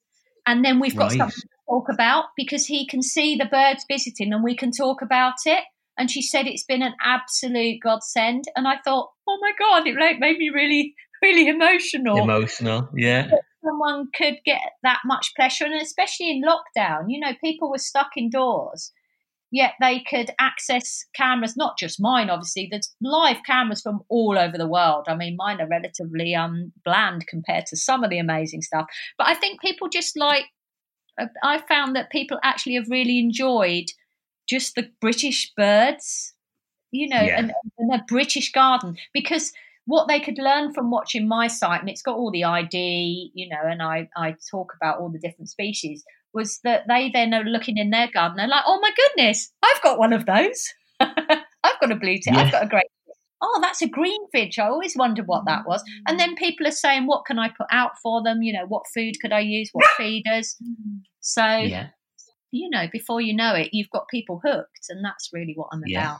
[0.45, 1.17] and then we've got right.
[1.17, 5.01] something to talk about because he can see the birds visiting, and we can talk
[5.01, 5.63] about it.
[5.97, 8.43] And she said it's been an absolute godsend.
[8.55, 12.17] And I thought, oh my god, it made me really, really emotional.
[12.17, 13.29] Emotional, yeah.
[13.29, 17.77] For someone could get that much pleasure, and especially in lockdown, you know, people were
[17.77, 18.91] stuck indoors,
[19.51, 22.67] yet they could access cameras, not just mine, obviously.
[22.69, 25.05] There's live cameras from all over the world.
[25.07, 28.87] I mean, mine are relatively um, bland compared to some of the amazing stuff.
[29.17, 30.45] But I think people just like,
[31.43, 33.85] I found that people actually have really enjoyed
[34.47, 36.33] just the British birds,
[36.91, 37.39] you know, yeah.
[37.39, 39.51] and, and a British garden because
[39.87, 43.49] what they could learn from watching my site, and it's got all the ID, you
[43.49, 47.43] know, and I, I talk about all the different species, was that they then are
[47.45, 50.73] looking in their garden and like, oh my goodness, I've got one of those.
[50.99, 52.33] I've got a blue tit.
[52.33, 52.41] Yeah.
[52.41, 52.83] I've got a great.
[53.41, 54.59] Oh, that's a greenfinch.
[54.59, 55.81] I always wondered what that was.
[56.05, 58.41] And then people are saying, what can I put out for them?
[58.41, 59.69] You know, what food could I use?
[59.71, 60.57] What feeders?
[61.21, 61.89] So, yeah.
[62.51, 64.87] you know, before you know it, you've got people hooked.
[64.89, 66.01] And that's really what I'm yeah.
[66.01, 66.19] about.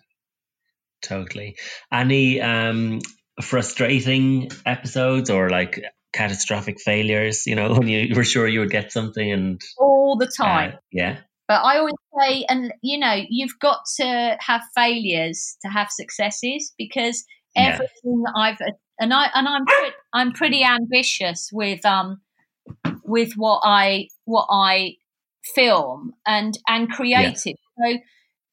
[1.01, 1.55] Totally.
[1.91, 2.99] Any um,
[3.41, 8.91] frustrating episodes or like catastrophic failures, you know, when you were sure you would get
[8.91, 10.73] something and all the time.
[10.73, 11.17] Uh, yeah.
[11.47, 16.73] But I always say, and you know, you've got to have failures to have successes
[16.77, 17.23] because
[17.55, 18.23] everything yeah.
[18.25, 18.57] that I've
[18.99, 22.19] and I and I'm pretty, I'm pretty ambitious with um
[23.03, 24.95] with what I what I
[25.55, 27.55] film and and creative.
[27.77, 27.93] Yeah.
[27.93, 27.99] So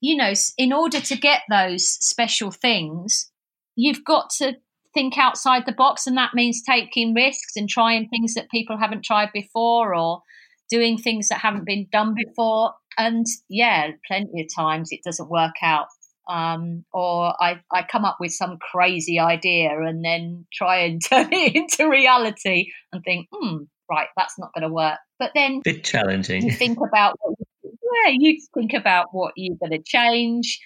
[0.01, 3.31] you know, in order to get those special things,
[3.75, 4.55] you've got to
[4.95, 9.05] think outside the box, and that means taking risks and trying things that people haven't
[9.05, 10.23] tried before or
[10.71, 12.73] doing things that haven't been done before.
[12.97, 15.87] And yeah, plenty of times it doesn't work out.
[16.27, 21.29] Um, or I, I come up with some crazy idea and then try and turn
[21.33, 24.99] it into reality and think, hmm, right, that's not going to work.
[25.19, 26.43] But then, bit challenging.
[26.43, 30.61] You think about what yeah, you think about what you're going to change,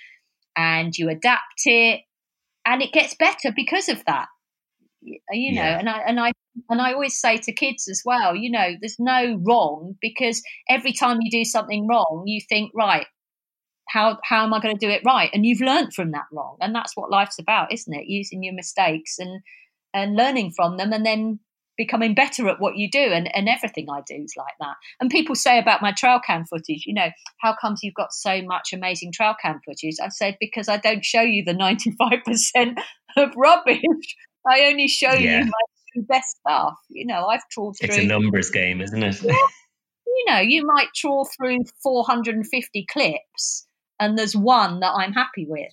[0.57, 2.01] and you adapt it,
[2.69, 4.29] and it gets better because of that.
[5.05, 5.79] Uh, you know yeah.
[5.79, 6.33] and i and i
[6.69, 10.93] and i always say to kids as well you know there's no wrong because every
[10.93, 13.07] time you do something wrong you think right
[13.89, 15.31] how how am i going to do it right?
[15.33, 18.07] And you've learned from that wrong and that's what life's about isn't it?
[18.07, 19.41] Using your mistakes and
[19.95, 21.41] and learning from them and then
[21.79, 24.75] becoming better at what you do and, and everything I do is like that.
[25.01, 27.09] And people say about my trail cam footage, you know,
[27.41, 29.95] how comes you've got so much amazing trail cam footage?
[30.03, 32.77] I said, because I don't show you the 95%
[33.17, 33.81] of rubbish.
[34.47, 35.39] I only show yeah.
[35.39, 36.75] you my best stuff.
[36.91, 37.89] You know, I've trawled through.
[37.91, 39.25] It's a numbers game, isn't it?
[40.19, 43.69] You know, you might trawl through 450 clips
[44.01, 45.73] and there's one that I'm happy with.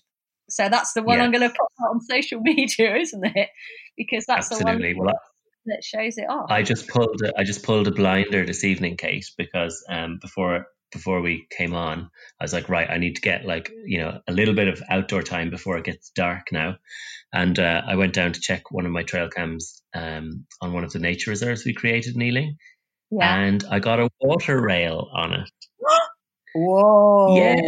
[0.49, 1.23] So that's the one yeah.
[1.23, 3.49] I'm going to put out on social media, isn't it?
[3.97, 4.93] Because that's Absolutely.
[4.93, 5.07] the one.
[5.07, 5.19] Well,
[5.65, 6.49] that shows it off.
[6.49, 10.67] I just pulled a, I just pulled a blinder this evening, Kate, because um, before
[10.91, 14.19] before we came on, I was like, right, I need to get like you know
[14.27, 16.75] a little bit of outdoor time before it gets dark now,
[17.33, 20.83] and uh, I went down to check one of my trail cams um, on one
[20.83, 22.57] of the nature reserves we created in Ealing,
[23.11, 23.35] yeah.
[23.35, 25.49] and I got a water rail on it.
[26.55, 27.35] Whoa!
[27.37, 27.59] Yeah,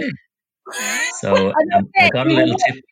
[1.19, 2.83] so um, I got a little tip,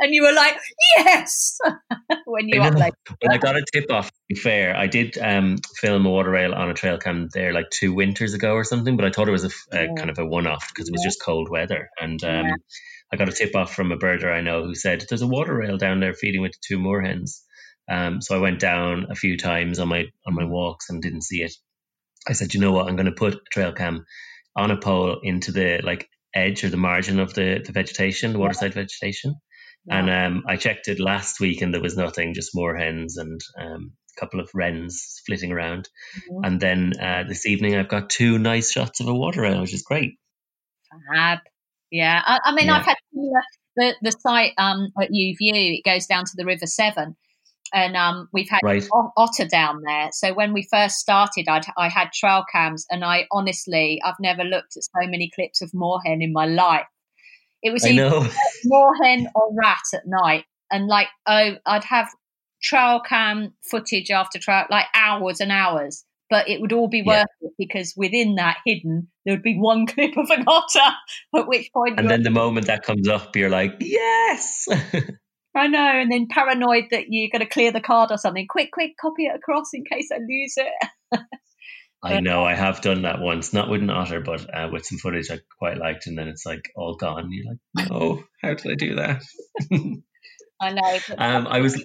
[0.00, 0.56] and you were like,
[0.96, 1.58] "Yes!"
[2.26, 4.08] when you like, when I got a tip off.
[4.08, 7.52] To be fair, I did um, film a water rail on a trail cam there
[7.52, 9.94] like two winters ago or something, but I thought it was a, a yeah.
[9.96, 12.54] kind of a one-off because it was just cold weather, and um, yeah.
[13.12, 15.54] I got a tip off from a birder I know who said there's a water
[15.54, 17.40] rail down there feeding with two moorhens.
[17.88, 21.22] Um, so I went down a few times on my on my walks and didn't
[21.22, 21.54] see it.
[22.26, 24.06] I said, you know what, I'm going to put a trail cam
[24.56, 28.38] on a pole into the like edge or the margin of the, the vegetation, the
[28.38, 29.36] waterside vegetation.
[29.86, 33.92] And um, I checked it last week and there was nothing, just moorhens and um,
[34.16, 35.90] a couple of wrens flitting around.
[36.16, 36.44] Mm-hmm.
[36.44, 39.74] And then uh, this evening I've got two nice shots of a water wren, which
[39.74, 40.14] is great.
[41.12, 41.40] Fab.
[41.90, 42.20] Yeah.
[42.24, 42.78] I, I mean, yeah.
[42.78, 42.96] I've had
[43.76, 47.14] the, the site um, at UView, it goes down to the River Severn
[47.74, 48.86] and um, we've had right.
[49.16, 50.10] otter down there.
[50.12, 54.44] So when we first started, I'd, I had trail cams, and I honestly, I've never
[54.44, 56.86] looked at so many clips of moorhen in my life.
[57.62, 58.10] It was either
[58.66, 62.08] moorhen or rat at night, and like oh, I'd have
[62.62, 66.04] trail cam footage after trail, like hours and hours.
[66.30, 67.48] But it would all be worth yeah.
[67.48, 70.94] it because within that hidden, there would be one clip of an otter.
[71.36, 74.68] At which point, and then the moment that comes up, you're like, yes.
[75.56, 78.46] I know, and then paranoid that you're going to clear the card or something.
[78.48, 81.20] Quick, quick, copy it across in case I lose it.
[82.02, 84.98] I know I have done that once, not with an otter, but uh, with some
[84.98, 87.30] footage I quite liked, and then it's like all gone.
[87.30, 89.22] You're like, no, how did I do that?
[90.60, 90.98] I know.
[91.16, 91.82] Um, I was.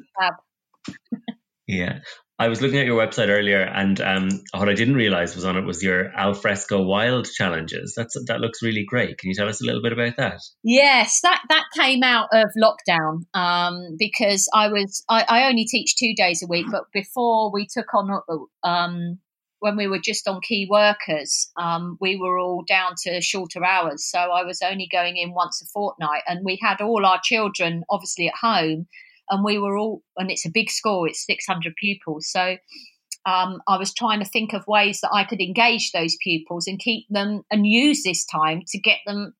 [1.67, 1.99] yeah,
[2.39, 5.57] I was looking at your website earlier, and um, what I didn't realize was on
[5.57, 7.93] it was your alfresco wild challenges.
[7.97, 9.17] That's that looks really great.
[9.17, 10.39] Can you tell us a little bit about that?
[10.63, 15.97] Yes, that that came out of lockdown um, because I was I, I, only teach
[15.97, 18.21] two days a week, but before we took on
[18.63, 19.19] um,
[19.59, 24.09] when we were just on key workers, um, we were all down to shorter hours.
[24.09, 27.83] So I was only going in once a fortnight, and we had all our children
[27.89, 28.87] obviously at home,
[29.29, 32.29] and we were all, and it's a big school, it's 600 pupils.
[32.29, 32.57] So
[33.25, 36.79] um, I was trying to think of ways that I could engage those pupils and
[36.79, 39.33] keep them and use this time to get them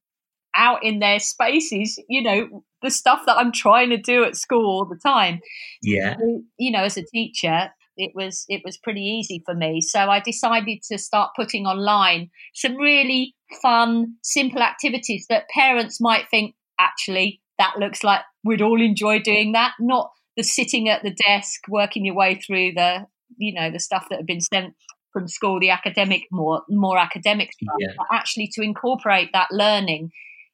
[0.56, 4.66] out in their spaces, you know, the stuff that I'm trying to do at school
[4.66, 5.40] all the time.
[5.82, 6.18] Yeah.
[6.58, 9.82] You know, as a teacher, it was it was pretty easy for me.
[9.82, 16.30] So I decided to start putting online some really fun, simple activities that parents might
[16.30, 21.16] think actually that looks like we'd all enjoy doing that, not the sitting at the
[21.28, 23.06] desk working your way through the
[23.38, 24.74] you know the stuff that had been sent
[25.12, 27.90] from school, the academic more more academic stuff, yeah.
[27.98, 30.12] but actually to incorporate that learning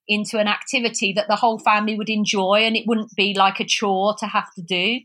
[0.08, 3.66] into an activity that the whole family would enjoy and it wouldn't be like a
[3.66, 5.00] chore to have to do.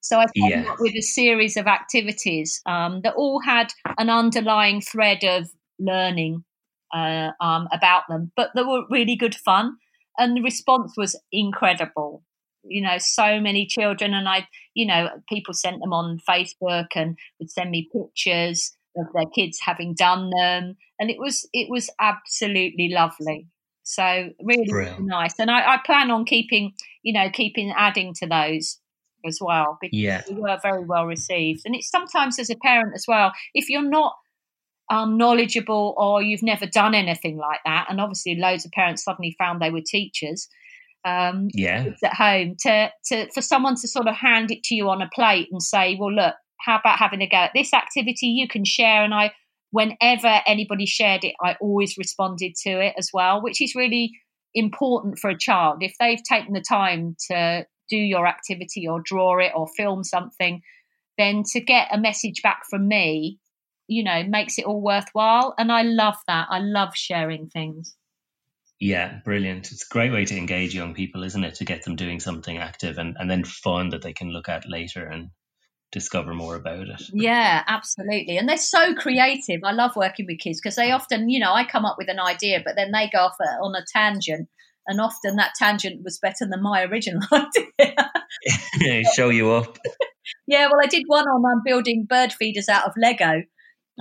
[0.00, 0.68] So I came yes.
[0.68, 5.48] up with a series of activities um, that all had an underlying thread of
[5.78, 6.44] learning
[6.92, 9.76] uh, um, about them, but they were really good fun,
[10.18, 12.22] and the response was incredible.
[12.64, 17.18] You know, so many children, and I, you know, people sent them on Facebook and
[17.40, 21.90] would send me pictures of their kids having done them, and it was it was
[22.00, 23.48] absolutely lovely.
[23.82, 28.26] So really, really nice, and I, I plan on keeping, you know, keeping adding to
[28.26, 28.78] those
[29.24, 30.22] as well because yeah.
[30.28, 31.62] we were very well received.
[31.64, 34.14] And it's sometimes as a parent as well, if you're not
[34.92, 39.34] um, knowledgeable or you've never done anything like that, and obviously loads of parents suddenly
[39.38, 40.48] found they were teachers.
[41.04, 44.90] Um, yeah, at home to to for someone to sort of hand it to you
[44.90, 48.26] on a plate and say, well, look, how about having a go at this activity?
[48.26, 49.32] You can share, and I,
[49.70, 54.12] whenever anybody shared it, I always responded to it as well, which is really
[54.54, 59.38] important for a child if they've taken the time to do your activity or draw
[59.38, 60.60] it or film something,
[61.16, 63.38] then to get a message back from me,
[63.88, 65.54] you know, makes it all worthwhile.
[65.58, 66.48] And I love that.
[66.50, 67.96] I love sharing things.
[68.80, 69.70] Yeah, brilliant.
[69.70, 71.54] It's a great way to engage young people, isn't it?
[71.56, 74.68] To get them doing something active and, and then fun that they can look at
[74.68, 75.30] later and
[75.92, 77.02] discover more about it.
[77.12, 78.38] Yeah, absolutely.
[78.38, 79.60] And they're so creative.
[79.64, 82.18] I love working with kids because they often, you know, I come up with an
[82.18, 84.48] idea, but then they go off on a tangent
[84.86, 89.04] and often that tangent was better than my original idea.
[89.14, 89.78] Show you up.
[90.46, 93.42] yeah, well, I did one on um, building bird feeders out of Lego,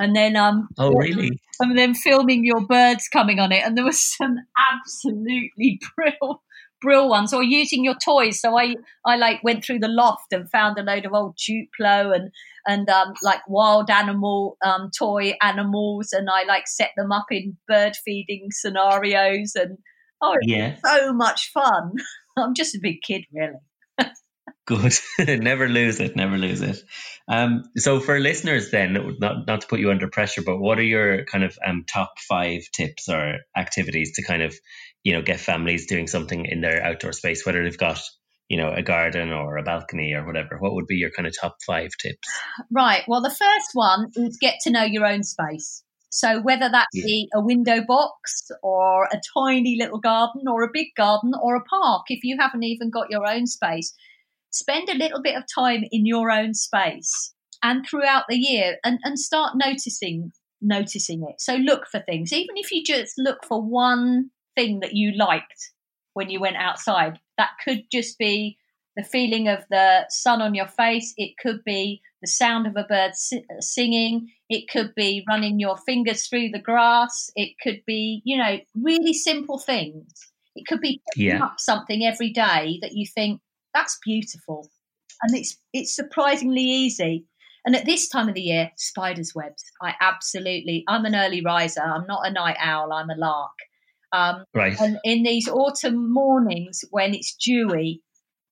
[0.02, 1.40] and then um, oh really?
[1.60, 4.38] And then filming your birds coming on it, and there was some
[4.72, 6.42] absolutely brill,
[6.82, 7.34] brill ones.
[7.34, 8.42] Or using your toys.
[8.42, 8.76] So I,
[9.06, 12.32] I like went through the loft and found a load of old Duplo and
[12.68, 17.58] and um, like wild animal um, toy animals, and I like set them up in
[17.68, 19.78] bird feeding scenarios and
[20.22, 20.76] Oh, yeah.
[20.86, 21.94] so much fun.
[22.38, 23.54] I'm just a big kid, really.
[24.72, 24.94] Good.
[25.42, 26.16] never lose it.
[26.16, 26.82] Never lose it.
[27.28, 30.84] Um, so, for listeners, then, not not to put you under pressure, but what are
[30.84, 34.56] your kind of um, top five tips or activities to kind of,
[35.04, 38.02] you know, get families doing something in their outdoor space, whether they've got
[38.48, 41.34] you know a garden or a balcony or whatever what would be your kind of
[41.40, 42.28] top five tips
[42.70, 46.88] right well the first one is get to know your own space so whether that
[46.92, 51.64] be a window box or a tiny little garden or a big garden or a
[51.64, 53.94] park, if you haven't even got your own space,
[54.52, 57.34] spend a little bit of time in your own space
[57.64, 60.32] and throughout the year and, and start noticing
[60.62, 61.42] noticing it.
[61.42, 62.32] So look for things.
[62.32, 65.72] Even if you just look for one thing that you liked
[66.14, 68.58] when you went outside, that could just be
[68.96, 71.14] the feeling of the sun on your face.
[71.18, 73.14] It could be the sound of a bird
[73.60, 74.28] singing.
[74.50, 77.32] It could be running your fingers through the grass.
[77.36, 80.12] It could be, you know, really simple things.
[80.56, 81.46] It could be picking yeah.
[81.46, 83.42] up something every day that you think
[83.74, 84.70] that's beautiful,
[85.22, 87.26] and it's it's surprisingly easy.
[87.64, 89.64] And at this time of the year, spiders' webs.
[89.82, 90.84] I absolutely.
[90.88, 91.82] I'm an early riser.
[91.82, 92.92] I'm not a night owl.
[92.92, 93.52] I'm a lark.
[94.14, 94.80] Um, right.
[94.80, 98.02] And in these autumn mornings when it's dewy,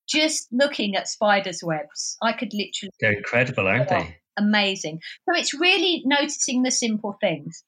[0.07, 2.91] just looking at spiders' webs, I could literally.
[2.99, 4.17] They're incredible, aren't they?
[4.38, 4.99] Amazing.
[5.26, 7.63] So it's really noticing the simple things.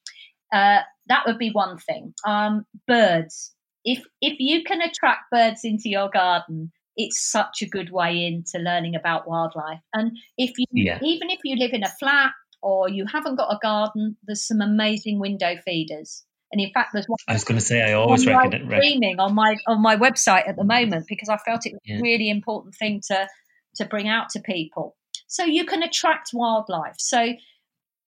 [0.53, 2.13] Uh, that would be one thing.
[2.25, 3.53] Um, birds.
[3.83, 8.63] If if you can attract birds into your garden, it's such a good way into
[8.63, 9.81] learning about wildlife.
[9.93, 10.99] And if you yeah.
[11.01, 12.31] even if you live in a flat
[12.61, 16.23] or you haven't got a garden, there's some amazing window feeders.
[16.51, 17.17] And in fact, there's one.
[17.27, 20.55] I was going to say I always recommend streaming on my on my website at
[20.55, 20.89] the mm-hmm.
[20.89, 21.99] moment because I felt it was yeah.
[21.99, 23.27] a really important thing to
[23.75, 24.97] to bring out to people.
[25.27, 26.95] So you can attract wildlife.
[26.97, 27.33] So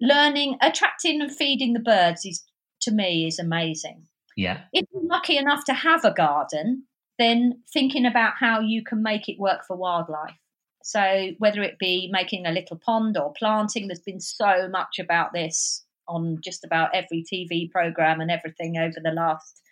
[0.01, 2.45] learning, attracting, and feeding the birds is
[2.83, 4.07] to me is amazing.
[4.37, 4.63] Yeah.
[4.73, 6.85] If you're lucky enough to have a garden,
[7.19, 10.37] then thinking about how you can make it work for wildlife.
[10.83, 15.33] So whether it be making a little pond or planting, there's been so much about
[15.33, 19.63] this on just about every TV program and everything over the last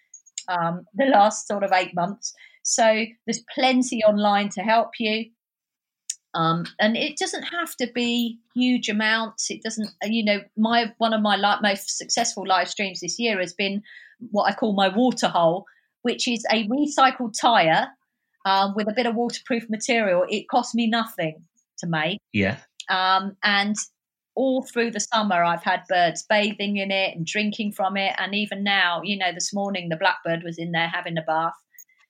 [0.49, 2.33] um, the last sort of eight months.
[2.63, 5.27] So there's plenty online to help you.
[6.35, 9.51] Um, and it doesn't have to be huge amounts.
[9.51, 13.53] It doesn't, you know, my one of my most successful live streams this year has
[13.53, 13.83] been
[14.31, 15.67] what I call my water hole,
[16.03, 17.89] which is a recycled tire
[18.45, 20.25] um, with a bit of waterproof material.
[20.29, 21.43] It cost me nothing
[21.79, 22.19] to make.
[22.33, 22.59] Yeah.
[22.89, 23.77] Um, and
[24.35, 28.15] all through the summer, I've had birds bathing in it and drinking from it.
[28.19, 31.53] And even now, you know, this morning the blackbird was in there having a bath.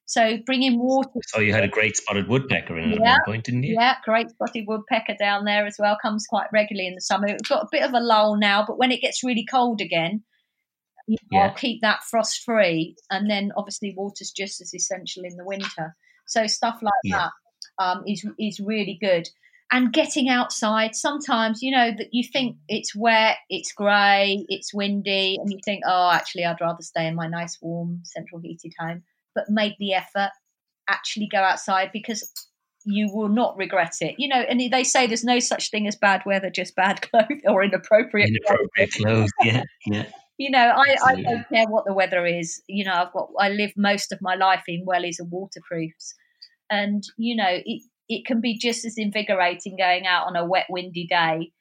[0.05, 1.09] So bringing water.
[1.29, 3.77] So you had a great spotted woodpecker in yeah, at one point, didn't you?
[3.79, 5.97] Yeah, great spotted woodpecker down there as well.
[6.03, 7.29] Comes quite regularly in the summer.
[7.29, 10.23] It's got a bit of a lull now, but when it gets really cold again,
[11.07, 11.47] yeah.
[11.47, 12.97] I'll keep that frost free.
[13.11, 15.95] And then obviously water's just as essential in the winter.
[16.27, 17.29] So stuff like yeah.
[17.79, 19.29] that um, is is really good.
[19.71, 25.39] And getting outside, sometimes you know that you think it's wet, it's grey, it's windy,
[25.41, 29.03] and you think, oh, actually, I'd rather stay in my nice, warm, central heated home.
[29.35, 30.31] But make the effort,
[30.89, 32.31] actually go outside because
[32.85, 34.17] you will not regret it.
[34.19, 37.41] You know, and they say there's no such thing as bad weather, just bad clothes
[37.47, 38.29] or inappropriate.
[38.29, 40.05] Inappropriate clothes, yeah, yeah.
[40.39, 42.63] You know, I, I don't care what the weather is.
[42.67, 46.15] You know, I've got I live most of my life in wellies and waterproofs,
[46.71, 50.67] and you know it it can be just as invigorating going out on a wet,
[50.69, 51.53] windy day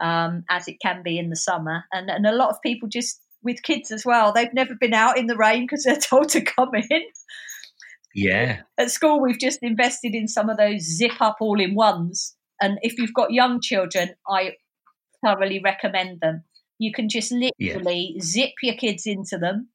[0.00, 1.84] um, as it can be in the summer.
[1.92, 5.16] And and a lot of people just with kids as well, they've never been out
[5.18, 7.02] in the rain because they're told to come in.
[8.14, 8.60] Yeah.
[8.76, 12.34] At school, we've just invested in some of those zip up all in ones.
[12.60, 14.54] And if you've got young children, I
[15.24, 16.42] thoroughly recommend them.
[16.78, 18.22] You can just literally yeah.
[18.22, 19.68] zip your kids into them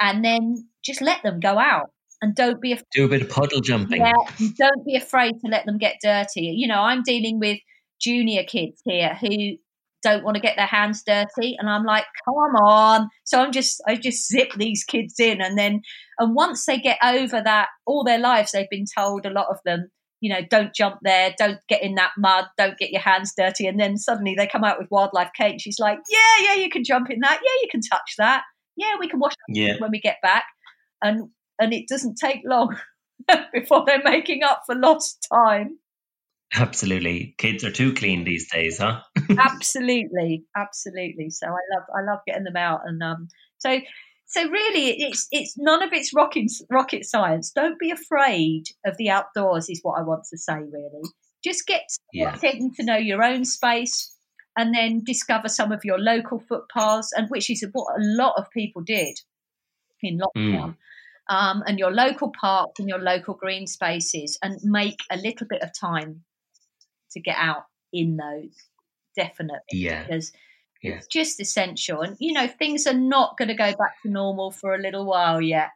[0.00, 1.90] and then just let them go out
[2.22, 2.86] and don't be afraid.
[2.92, 4.00] Do a bit of puddle jumping.
[4.00, 4.12] Yeah,
[4.56, 6.54] don't be afraid to let them get dirty.
[6.56, 7.58] You know, I'm dealing with
[8.00, 9.56] junior kids here who
[10.02, 13.82] don't want to get their hands dirty and i'm like come on so i'm just
[13.88, 15.80] i just zip these kids in and then
[16.18, 19.58] and once they get over that all their lives they've been told a lot of
[19.64, 19.90] them
[20.20, 23.66] you know don't jump there don't get in that mud don't get your hands dirty
[23.66, 26.82] and then suddenly they come out with wildlife kate she's like yeah yeah you can
[26.84, 28.42] jump in that yeah you can touch that
[28.76, 29.74] yeah we can wash yeah.
[29.78, 30.44] when we get back
[31.02, 32.76] and and it doesn't take long
[33.52, 35.78] before they're making up for lost time.
[36.54, 39.00] Absolutely, kids are too clean these days, huh?
[39.38, 41.28] absolutely, absolutely.
[41.28, 43.78] So I love, I love getting them out, and um, so,
[44.28, 47.50] so really, it's it's none of it's rocket rocket science.
[47.50, 50.54] Don't be afraid of the outdoors, is what I want to say.
[50.54, 51.02] Really,
[51.44, 52.36] just get yeah.
[52.36, 54.14] getting to know your own space,
[54.56, 58.50] and then discover some of your local footpaths, and which is what a lot of
[58.50, 59.18] people did
[60.02, 60.70] in lockdown.
[60.70, 60.76] Mm
[61.28, 65.62] um, and your local parks and your local green spaces and make a little bit
[65.62, 66.22] of time
[67.12, 68.54] to get out in those
[69.16, 70.32] definitely yeah because
[70.80, 74.50] it's just essential and you know things are not going to go back to normal
[74.50, 75.70] for a little while yet.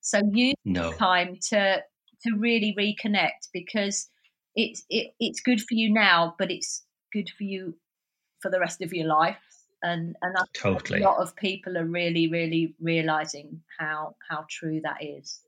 [0.00, 0.92] So use no.
[0.92, 1.82] time to
[2.22, 4.08] to really reconnect because
[4.54, 7.74] it's it, it's good for you now but it's good for you
[8.40, 9.36] for the rest of your life.
[9.82, 11.00] And and I totally.
[11.00, 15.40] a lot of people are really really realizing how how true that is.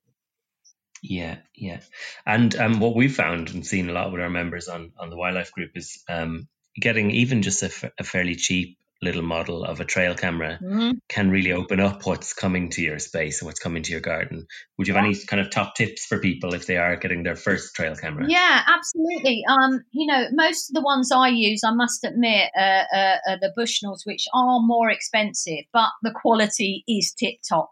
[1.02, 1.80] Yeah yeah.
[2.26, 5.16] And um, what we've found and seen a lot with our members on on the
[5.16, 9.80] wildlife group is um, getting even just a, f- a fairly cheap little model of
[9.80, 10.92] a trail camera mm-hmm.
[11.08, 14.46] can really open up what's coming to your space and what's coming to your garden.
[14.78, 17.36] Would you have any kind of top tips for people if they are getting their
[17.36, 18.26] first trail camera?
[18.28, 19.42] Yeah, absolutely.
[19.48, 23.38] Um, you know, most of the ones I use, I must admit, uh, uh, are
[23.40, 27.70] the Bushnells, which are more expensive, but the quality is tip top.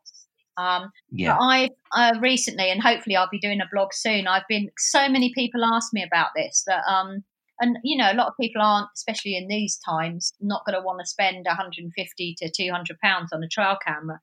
[0.56, 1.38] Um, yeah.
[1.38, 4.26] I've uh, recently, and hopefully I'll be doing a blog soon.
[4.26, 7.24] I've been so many people ask me about this that um,
[7.60, 10.84] and you know a lot of people aren't especially in these times not going to
[10.84, 14.20] want to spend 150 to 200 pounds on a trail camera.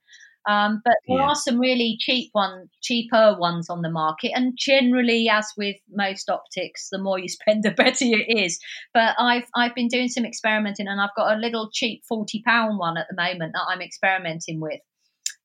[0.49, 1.25] Um, but there yeah.
[1.25, 6.29] are some really cheap one cheaper ones on the market and generally as with most
[6.29, 8.59] optics the more you spend the better it is.
[8.93, 12.79] But i've i've been doing some experimenting and i've got a little cheap 40 pound
[12.79, 14.79] one at the moment that i'm experimenting with.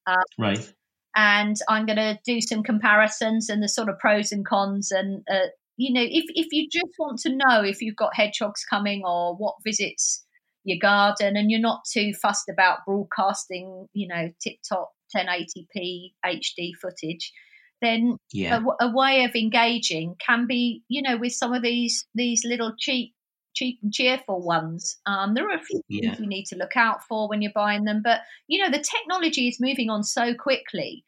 [0.07, 0.73] Um, right.
[1.15, 5.23] and I'm going to do some comparisons and the sort of pros and cons and
[5.31, 5.47] uh,
[5.83, 9.35] you know, if, if you just want to know if you've got hedgehogs coming or
[9.35, 10.25] what visits
[10.65, 16.71] your garden and you're not too fussed about broadcasting, you know, tip top 1080p HD
[16.81, 17.33] footage,
[17.81, 18.61] then yeah.
[18.81, 22.75] a, a, way of engaging can be, you know, with some of these these little
[22.79, 23.13] cheap
[23.55, 24.97] cheap and cheerful ones.
[25.05, 26.11] Um, there are a few yeah.
[26.11, 28.85] things you need to look out for when you're buying them, but you know, the
[28.85, 31.05] technology is moving on so quickly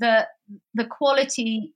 [0.00, 0.28] that
[0.74, 1.72] the quality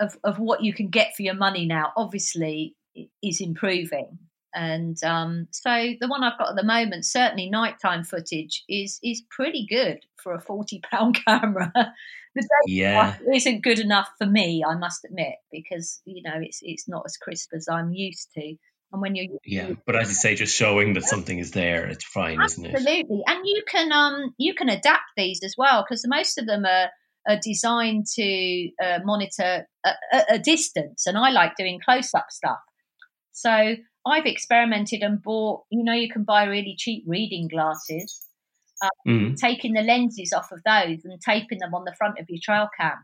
[0.00, 2.74] of, of what you can get for your money now obviously
[3.22, 4.18] is improving.
[4.54, 9.22] And um, so the one I've got at the moment, certainly nighttime footage, is is
[9.28, 11.72] pretty good for a forty pound camera.
[11.74, 13.16] the yeah.
[13.34, 17.16] isn't good enough for me, I must admit, because you know it's it's not as
[17.16, 18.54] crisp as I'm used to.
[18.92, 22.04] And when you're yeah, but as you say, just showing that something is there, it's
[22.04, 22.76] fine, absolutely.
[22.76, 23.00] isn't it?
[23.00, 26.64] Absolutely, and you can um you can adapt these as well because most of them
[26.64, 26.90] are
[27.28, 29.92] are designed to uh, monitor a,
[30.30, 32.58] a, distance, and I like doing close up stuff.
[33.32, 38.22] So I've experimented and bought, you know, you can buy really cheap reading glasses,
[38.82, 39.36] uh, mm.
[39.36, 42.68] taking the lenses off of those and taping them on the front of your trail
[42.78, 42.98] cam.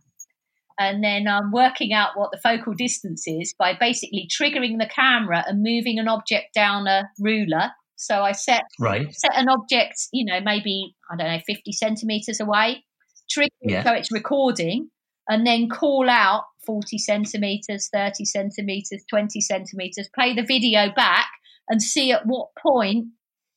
[0.79, 5.45] And then um, working out what the focal distance is by basically triggering the camera
[5.47, 7.71] and moving an object down a ruler.
[7.97, 9.15] So I set right.
[9.15, 12.83] set an object, you know, maybe I don't know, fifty centimeters away,
[13.31, 13.85] trigger yeah.
[13.85, 14.91] so it's recording,
[15.29, 21.29] and then call out 40 centimeters, 30 centimeters, 20 centimeters, play the video back
[21.69, 23.07] and see at what point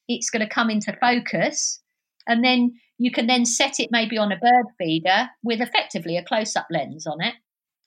[0.07, 1.81] it's going to come into focus.
[2.27, 6.23] And then you can then set it maybe on a bird feeder with effectively a
[6.23, 7.33] close up lens on it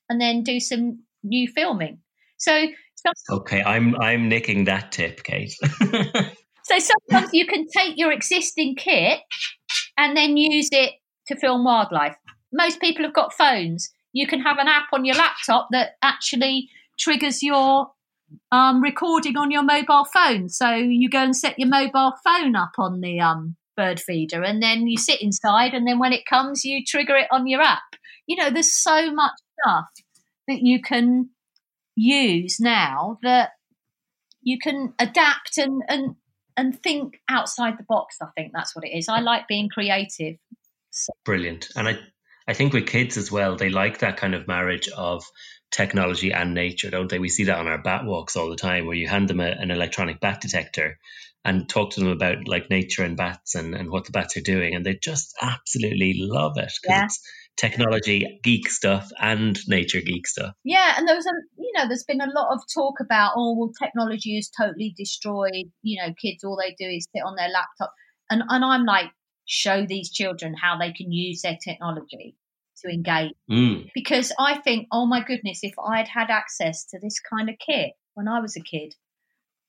[0.09, 2.01] and then do some new filming.
[2.39, 2.67] So,
[3.31, 5.55] okay, I'm I'm nicking that tip, Kate.
[6.65, 9.21] so sometimes you can take your existing kit
[9.97, 10.93] and then use it
[11.29, 12.17] to film wildlife.
[12.53, 16.71] Most people have got phones you can have an app on your laptop that actually
[16.99, 17.89] triggers your
[18.51, 20.49] um, recording on your mobile phone.
[20.49, 24.63] So you go and set your mobile phone up on the um, bird feeder, and
[24.63, 27.83] then you sit inside, and then when it comes, you trigger it on your app.
[28.27, 29.89] You know, there's so much stuff
[30.49, 31.29] that you can
[31.95, 33.51] use now that
[34.41, 36.17] you can adapt and and
[36.57, 38.17] and think outside the box.
[38.23, 39.11] I think that's what it is.
[39.11, 40.37] I like being creative.
[41.25, 41.99] Brilliant, and I
[42.49, 45.25] I think with kids as well, they like that kind of marriage of
[45.71, 47.19] technology and nature, don't they?
[47.19, 49.47] We see that on our bat walks all the time, where you hand them a,
[49.47, 50.99] an electronic bat detector
[51.45, 54.43] and talk to them about like nature and bats and, and what the bats are
[54.43, 57.05] doing, and they just absolutely love it because yeah.
[57.05, 57.21] it's
[57.57, 60.55] technology geek stuff and nature geek stuff.
[60.65, 63.57] Yeah, and there was a you know there's been a lot of talk about oh
[63.57, 65.71] well technology is totally destroyed.
[65.83, 67.93] You know, kids all they do is sit on their laptop,
[68.31, 69.11] and and I'm like
[69.47, 72.37] show these children how they can use their technology
[72.83, 73.33] to engage.
[73.51, 73.91] Mm.
[73.95, 77.57] Because I think, oh my goodness, if I had had access to this kind of
[77.59, 78.95] kit when I was a kid,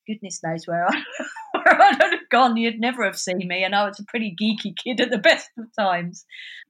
[0.07, 1.03] goodness knows where I
[1.53, 2.57] where I'd have gone.
[2.57, 5.49] You'd never have seen me, and I was a pretty geeky kid at the best
[5.57, 6.25] of times.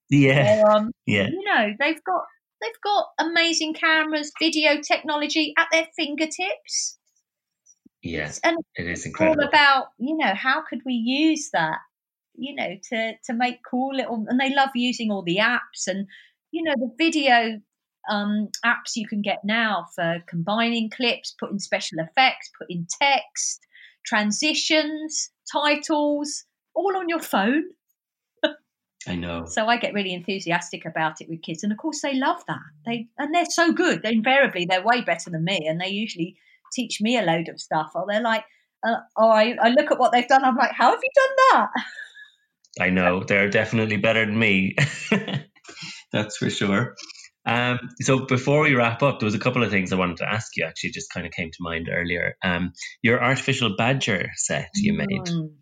[0.10, 1.28] Yeah, so, um, yeah.
[1.28, 2.24] You know, they've got
[2.62, 6.98] they've got amazing cameras, video technology at their fingertips.
[8.04, 9.42] Yes, and it is incredible.
[9.42, 11.80] All about you know how could we use that
[12.38, 16.08] you know, to to make cool little and they love using all the apps and
[16.52, 17.60] you know the video
[18.10, 23.66] um, apps you can get now for combining clips, putting special effects, putting text,
[24.06, 27.64] transitions, titles, all on your phone.
[29.08, 29.46] I know.
[29.46, 32.60] So I get really enthusiastic about it with kids, and of course they love that.
[32.86, 34.04] They and they're so good.
[34.04, 36.36] They invariably they're way better than me, and they usually
[36.74, 37.92] teach me a load of stuff.
[37.96, 38.44] Or they're like,
[38.86, 40.44] uh, oh, I, I look at what they've done.
[40.44, 41.70] I'm like, how have you done that?
[42.80, 44.76] I know they're definitely better than me.
[46.12, 46.96] That's for sure.
[47.46, 50.30] Um, so before we wrap up, there was a couple of things I wanted to
[50.30, 50.66] ask you.
[50.66, 52.36] Actually, just kind of came to mind earlier.
[52.44, 55.08] Um, your artificial badger sett you made.
[55.08, 55.54] Mm.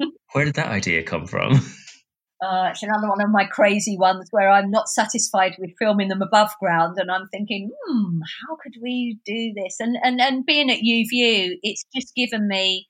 [0.32, 1.60] Where did that idea come from?
[2.42, 6.22] Uh, it's another one of my crazy ones where I'm not satisfied with filming them
[6.22, 9.76] above ground, and I'm thinking, hmm, how could we do this?
[9.80, 12.88] And and and being at UView, it's just given me,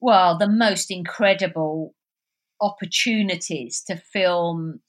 [0.00, 1.94] well, the most incredible
[2.62, 4.80] opportunities to film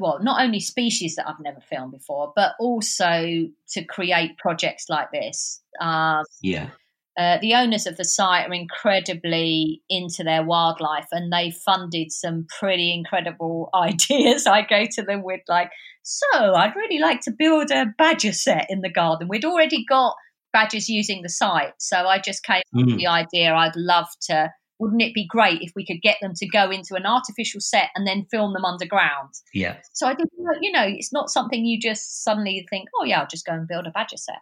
[0.00, 5.10] well not only species that i've never filmed before but also to create projects like
[5.12, 6.70] this um, yeah
[7.18, 12.46] uh, the owners of the site are incredibly into their wildlife and they funded some
[12.58, 14.46] pretty incredible ideas.
[14.46, 15.70] I go to them with, like,
[16.02, 19.28] so I'd really like to build a badger sett in the garden.
[19.28, 20.14] We'd already got
[20.52, 21.74] badgers using the site.
[21.78, 22.86] So I just came mm.
[22.86, 24.50] with the idea I'd love to
[24.80, 27.90] wouldn't it be great if we could get them to go into an artificial sett
[27.94, 29.34] and then film them underground?
[29.52, 29.76] Yeah.
[29.92, 33.28] So I think, you know, it's not something you just suddenly think, oh, yeah, I'll
[33.28, 34.40] just go and build a badger sett.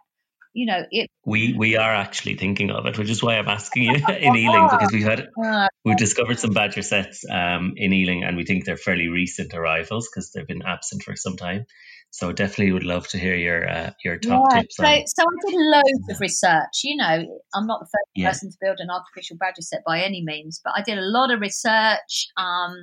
[0.53, 1.09] You know, it.
[1.25, 4.67] We we are actually thinking of it, which is why I'm asking you in Ealing
[4.69, 8.65] because we've had uh, we've discovered some badger setts um, in Ealing, and we think
[8.65, 11.65] they're fairly recent arrivals because they've been absent for some time.
[12.11, 14.77] So definitely would love to hear your uh, your top yeah, tips.
[14.77, 15.07] So, on.
[15.07, 16.81] so I did loads of research.
[16.83, 18.29] You know, I'm not the first yeah.
[18.29, 21.31] person to build an artificial badger sett by any means, but I did a lot
[21.31, 22.73] of research um,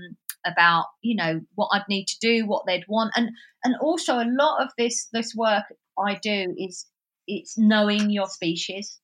[0.47, 3.31] about you know what I'd need to do, what they'd want, and
[3.65, 5.65] and also a lot of this this work
[5.99, 6.87] I do is
[7.27, 8.99] it's knowing your species.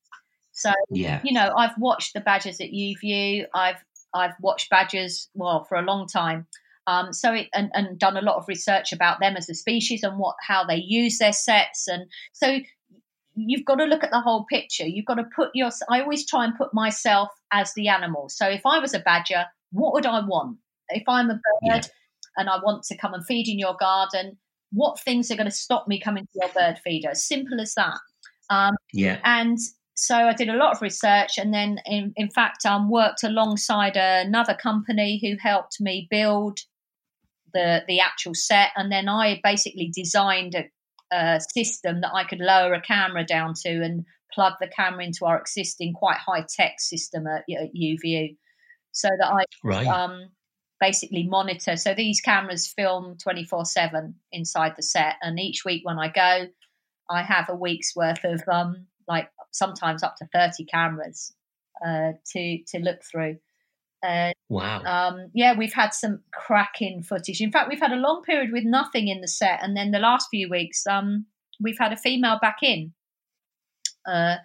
[0.53, 1.21] So Yeah.
[1.25, 3.47] you know, I've watched the badgers at UView.
[3.55, 3.83] I've
[4.15, 6.47] I've watched badgers well for a long time.
[6.87, 10.03] Um, so it, and, and done a lot of research about them as a species
[10.03, 12.59] and what how they use their setts and so
[13.37, 16.27] you've got to look at the whole picture you've got to put your i always
[16.29, 20.07] try and put myself as the animal so if i was a badger what would
[20.07, 20.59] i want
[20.89, 21.81] if i'm a bird Yeah.
[22.37, 24.37] and i want to come and feed in your garden
[24.73, 27.99] what things are going to stop me coming to your bird feeder simple as that
[28.53, 29.19] um, Yeah.
[29.25, 29.59] and
[29.95, 33.97] so I did a lot of research, and then in, in fact, um, worked alongside
[33.97, 36.59] another company who helped me build
[37.55, 40.65] the the actual sett, and then I basically designed a,
[41.17, 45.27] a system that I could lower a camera down to and plug the camera into
[45.27, 48.37] our existing quite high tech system at, at UView,
[48.93, 49.87] so that I Right.
[49.87, 50.31] um,
[50.81, 51.77] basically monitor.
[51.77, 55.17] So these cameras film 24 7 inside the sett.
[55.23, 56.47] And each week when I go,
[57.11, 61.35] I have a week's worth of, um, like, sometimes up to 30 cameras
[61.85, 63.37] uh, to, to look through.
[64.03, 64.83] Uh, wow.
[64.85, 67.41] um, yeah, we've had some cracking footage.
[67.41, 69.61] In fact, we've had a long period with nothing in the sett.
[69.63, 71.27] And then the last few weeks, um,
[71.61, 72.93] we've had a female back in
[74.07, 74.37] uh,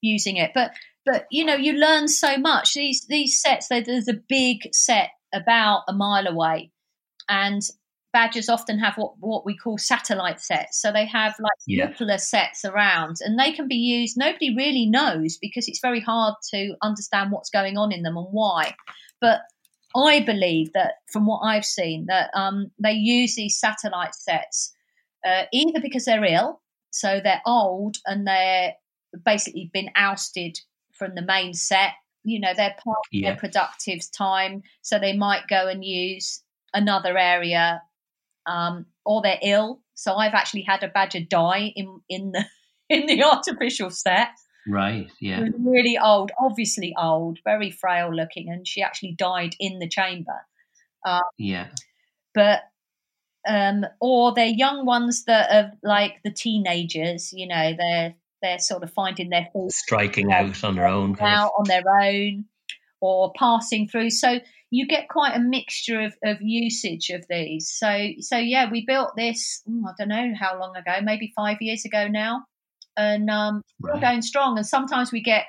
[0.00, 0.52] using it.
[0.54, 0.72] But
[1.04, 5.82] but you know you learn so much these these setts there's a big sett about
[5.88, 6.70] a mile away
[7.28, 7.62] and
[8.12, 12.16] badgers often have what what we call satellite setts so they have like Yeah.
[12.16, 16.74] setts around and they can be used nobody really knows because it's very hard to
[16.82, 18.74] understand what's going on in them and why
[19.20, 19.40] but
[19.96, 24.74] i believe that from what i've seen that um, they use these satellite setts
[25.26, 26.60] uh, either because they're ill
[26.90, 28.74] so they're old and they're
[29.24, 30.58] basically been ousted
[30.92, 31.92] from the main sett.
[32.24, 33.30] You know, they're part Yeah.
[33.30, 36.42] their productive time, so they might go and use
[36.72, 37.82] another area,
[38.46, 39.80] um, or they're ill.
[39.94, 42.44] So I've actually had a badger die in in the
[42.88, 44.30] in the artificial sett.
[44.68, 45.10] Right.
[45.20, 45.44] Yeah.
[45.58, 50.46] Really old, obviously old, very frail looking, and she actually died in the chamber.
[51.36, 51.68] Yeah.
[52.34, 52.62] But
[53.46, 57.32] um, or they're young ones that are like the teenagers.
[57.32, 61.12] You know, they're they're sort of finding their feet Striking out on their own.
[61.12, 62.44] of- out on their own
[63.00, 64.10] or passing through.
[64.10, 64.38] So
[64.72, 67.70] you get quite a mixture of, of usage of these.
[67.70, 69.62] So so yeah, we built this.
[69.68, 72.44] oh, I don't know how long ago, maybe five years ago now,
[72.96, 74.56] and um, we're going strong.
[74.56, 75.44] And sometimes we get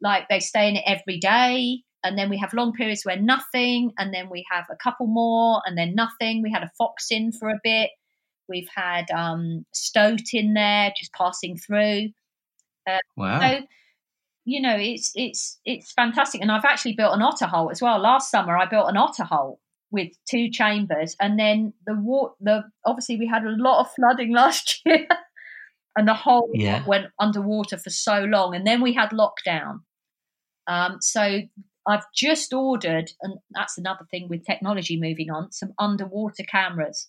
[0.00, 1.82] like they stay in it every day.
[2.04, 5.62] And then we have long periods where nothing, and then we have a couple more,
[5.64, 6.42] and then nothing.
[6.42, 7.90] We had a fox in for a bit.
[8.48, 12.08] We've had um, stoat in there, just passing through.
[13.16, 13.38] Wow.
[13.38, 13.60] So,
[14.44, 16.40] you know, it's it's it's fantastic.
[16.40, 17.98] And I've actually built an otter hole as well.
[18.00, 22.34] Last summer, I built an otter hole with two chambers, and then the water.
[22.40, 25.06] The obviously we had a lot of flooding last year,
[25.96, 26.84] and the whole Yeah.
[26.86, 29.80] went underwater for so long, and then we had lockdown.
[30.66, 31.42] Um, so
[31.86, 37.08] I've just ordered, and that's another thing with technology moving on, some underwater cameras.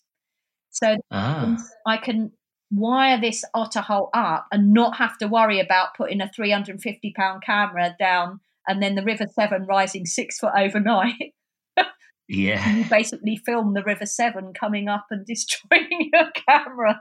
[0.70, 1.58] So ah.
[1.86, 2.32] I can
[2.74, 7.44] wire this otter hole up and not have to worry about putting a 350 pound
[7.44, 11.34] camera down and then the River Severn rising six foot overnight.
[12.30, 12.78] Yeah.
[12.78, 17.00] you basically film the River Severn coming up and destroying your camera.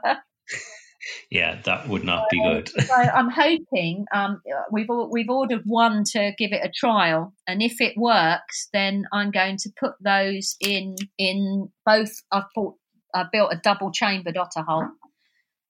[1.31, 1.61] Yeah.
[1.63, 2.67] That would not be good.
[2.67, 7.79] so I'm hoping um, we've we've ordered one to give it a trial, and if
[7.79, 12.11] it works, then I'm going to put those in in both.
[12.31, 12.75] I've bought,
[13.15, 14.89] I built a double chambered otter hole,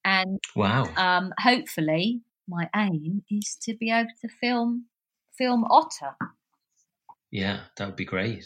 [0.06, 0.86] and Wow.
[0.98, 4.86] um, hopefully my aim is to be able to film
[5.38, 6.16] film otter.
[7.32, 8.46] Yeah, that would be great.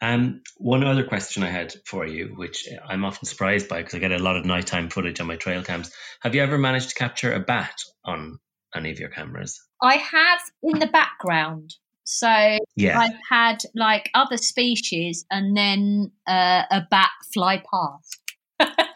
[0.00, 3.98] Um, one other question I had for you, which I'm often surprised by because I
[3.98, 5.90] get a lot of nighttime footage on my trail cams.
[6.20, 7.74] Have you ever managed to capture a bat
[8.04, 8.38] on
[8.76, 9.60] any of your cameras?
[9.82, 11.74] I have in the background.
[12.04, 13.00] So Yeah.
[13.00, 18.20] I've had like other species and then uh, a bat fly past.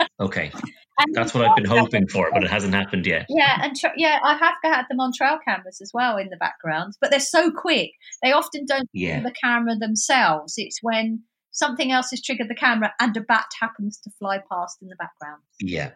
[0.18, 0.50] Okay.
[0.98, 3.26] And That's what I've been hoping for, but it hasn't happened yet.
[3.28, 6.36] Yeah, and tra- yeah, I have had them on trail cameras as well in the
[6.36, 7.90] background, but they're so quick.
[8.22, 9.20] They often don't Yeah.
[9.22, 10.54] the camera themselves.
[10.56, 14.78] It's when something else has triggered the camera and a bat happens to fly past
[14.82, 15.42] in the background.
[15.60, 15.90] Yeah.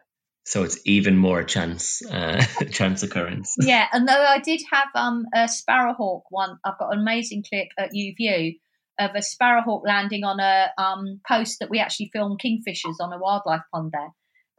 [0.46, 2.42] So it's even more chance uh,
[2.72, 3.55] chance occurrence.
[3.61, 7.68] yeah, and though I did have um a sparrowhawk one, I've got an amazing clip
[7.78, 8.59] at UView
[8.98, 13.18] of a sparrowhawk landing on a um post that we actually filmed kingfishers on a
[13.18, 14.09] wildlife pond there,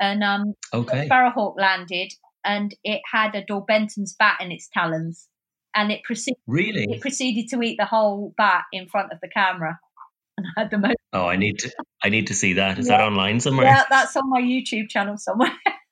[0.01, 1.07] and um Okay.
[1.07, 2.11] sparrowhawk landed
[2.43, 5.29] and it had a Daubenton's bat in its talons,
[5.75, 6.87] and it proceeded Really?
[6.89, 9.79] it proceeded to eat the whole bat in front of the camera,
[10.37, 10.95] and I had the most.
[11.13, 11.71] Oh, I need to
[12.03, 12.79] I need to see that.
[12.79, 12.97] Is Yeah.
[12.97, 13.67] that online somewhere?
[13.67, 15.53] Yeah, that's on my YouTube channel somewhere.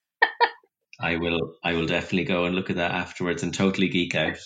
[1.02, 1.54] I will.
[1.64, 4.38] I will definitely go and look at that afterwards and totally geek out.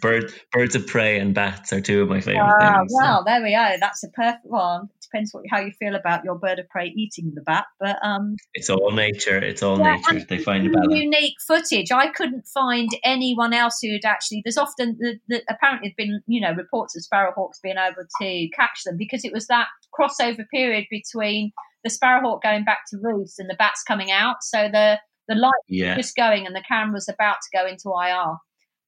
[0.00, 2.92] Bird, birds of prey and bats are two of my favorite Ah, things.
[2.94, 3.76] well, there we are.
[3.80, 4.84] That's a perfect one.
[4.84, 7.96] It depends what, how you feel about your bird of prey eating the bat, but
[8.04, 9.36] um, It's all nature.
[9.38, 10.24] It's all Yeah, nature.
[10.28, 10.94] They find a balance.
[10.94, 11.90] unique footage.
[11.90, 14.42] I couldn't find anyone else who'd actually.
[14.44, 18.48] There's often the, the, apparently there've been you know reports of sparrowhawks being able to
[18.56, 19.66] catch them because it was that
[19.98, 21.50] crossover period between
[21.82, 24.36] the sparrowhawk going back to roost and the bats coming out.
[24.42, 24.98] So the
[25.30, 28.36] the light Yeah, was going and the camera's about to go into IR,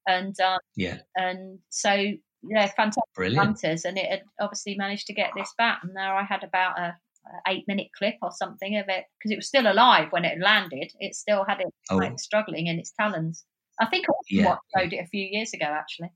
[0.06, 3.38] and um, yeah, and so yeah, fantastic brilliant.
[3.46, 5.78] hunters, and it had obviously managed to get this bat.
[5.82, 6.94] And there I had about a,
[7.26, 10.40] a eight minute clip or something of it because it was still alive when it
[10.40, 10.90] landed.
[11.00, 11.96] It still had it Oh.
[11.98, 13.44] like, struggling in its talons.
[13.80, 14.56] I think I Yeah.
[14.76, 16.10] showed it a few years ago actually.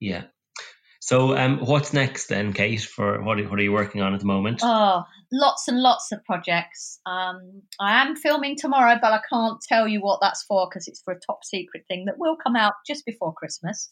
[0.00, 0.24] Yeah.
[1.00, 2.82] So, um, what's next then, Kate?
[2.82, 3.38] For what?
[3.48, 4.60] What are you working on at the moment?
[4.62, 7.00] Oh, lots and lots of projects.
[7.06, 11.00] Um, I am filming tomorrow, but I can't tell you what that's for because it's
[11.02, 13.90] for a top secret thing that will come out just before Christmas.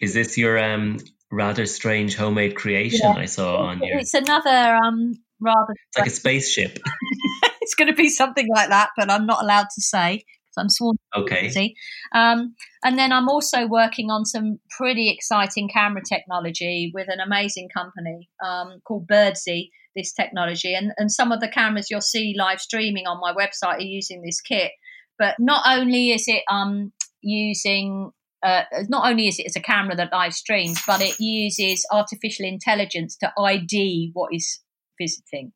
[0.00, 0.98] Is this your um
[1.30, 3.20] rather strange homemade creation Yeah.
[3.20, 3.80] I saw on?
[3.82, 6.78] It's It's another um rather like a spaceship.
[7.60, 10.24] it's going to be something like that, but I'm not allowed to say
[10.56, 11.74] I'm sworn Okay.
[12.12, 17.68] Um, and then I'm also working on some pretty exciting camera technology with an amazing
[17.74, 19.70] company um, called Birdsy.
[19.96, 23.76] This technology and and some of the cameras you'll see live streaming on my website
[23.76, 24.72] are using this kit.
[25.20, 26.92] But not only is it um,
[27.22, 28.10] using
[28.44, 32.44] uh, not only is it as a camera that live streams, but it uses artificial
[32.44, 34.60] intelligence to ID what is
[35.00, 35.52] visiting.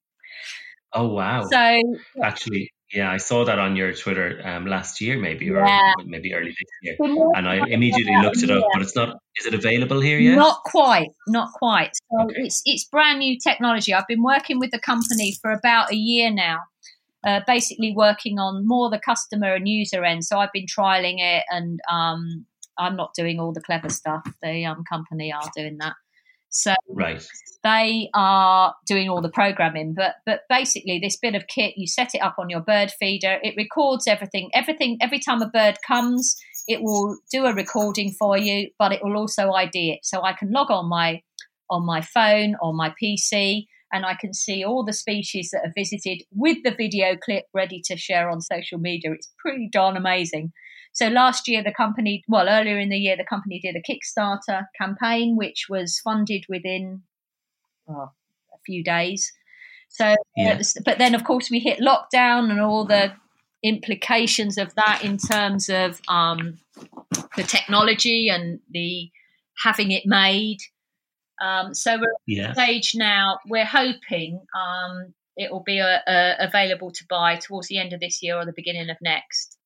[0.93, 1.47] Oh wow!
[1.51, 1.81] So
[2.23, 5.93] Actually, yeah, I saw that on your Twitter um last year, maybe Yeah.
[5.99, 6.97] or maybe early this year,
[7.37, 8.65] and I immediately looked it up.
[8.73, 9.19] But it's not.
[9.39, 10.37] Is it available here yet?
[10.37, 11.91] Not quite, not quite.
[11.95, 12.43] So Okay.
[12.43, 13.93] it's it's brand new technology.
[13.95, 16.59] I've been working with the company for about a year now,
[17.27, 20.25] uh, basically working on more the customer and user end.
[20.25, 22.47] So I've been trialing it, and um,
[22.79, 24.27] I'm not doing all the clever stuff.
[24.43, 25.95] The um, company are doing that.
[26.51, 27.23] So Right.
[27.63, 32.15] they are doing all the programming but but basically this bit of kit you set
[32.15, 33.39] it up on your bird feeder.
[33.43, 34.51] It records everything.
[34.55, 36.37] Everything every time a bird comes
[36.67, 40.01] it will do a recording for you but it will also id it.
[40.03, 41.23] So i can log on my
[41.71, 45.73] on my phone or my pc and i can see all the species that are
[45.77, 49.13] visited with the video clip ready to share on social media.
[49.13, 50.53] It's pretty darn amazing
[50.99, 54.67] so last year, the company, well, earlier in the year, the company did a Kickstarter
[54.77, 57.03] campaign, which was funded within
[57.89, 58.11] oh,
[58.53, 59.33] a few days.
[59.91, 60.59] So, Yeah.
[60.59, 63.13] uh, but then of course we hit lockdown and all the
[63.63, 66.59] implications of that in terms of um,
[67.37, 69.09] the technology and the
[69.63, 70.59] having it made.
[71.41, 72.55] Um, so we're Yeah.
[72.55, 73.39] stage now.
[73.47, 78.01] We're hoping um, it will be uh uh available to buy towards the end of
[78.01, 79.58] this year or the beginning of next.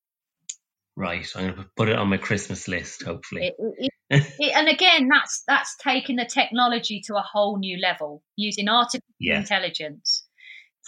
[0.96, 1.26] Right.
[1.36, 3.02] I'm gonna put it on my Christmas list.
[3.02, 3.46] Hopefully.
[3.58, 8.22] It, it, it, and again, that's that's taking the technology to a whole new level,
[8.36, 9.38] using artificial Yeah.
[9.38, 10.26] intelligence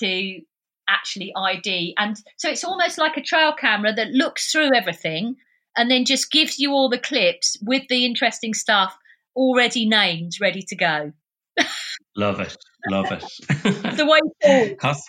[0.00, 0.40] to
[0.88, 1.94] actually ID.
[1.96, 5.36] And so it's almost like a trail camera that looks through everything
[5.76, 8.94] and then just gives you all the clips with the interesting stuff
[9.34, 11.12] already named, ready to go.
[12.16, 12.57] Love it.
[12.88, 13.24] Love it.
[13.96, 14.78] The way forward.
[14.78, 15.09] costs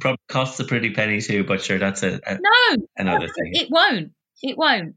[0.00, 3.50] probably costs a pretty penny too, but sure, that's a, a No, another thing.
[3.54, 4.12] it won't.
[4.42, 4.96] It won't.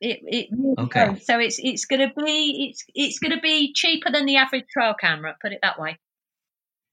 [0.00, 1.06] It, it Okay.
[1.06, 1.22] won't.
[1.22, 4.64] So it's it's going to be it's it's going to be cheaper than the average
[4.72, 5.36] trail camera.
[5.40, 5.98] Put it that way.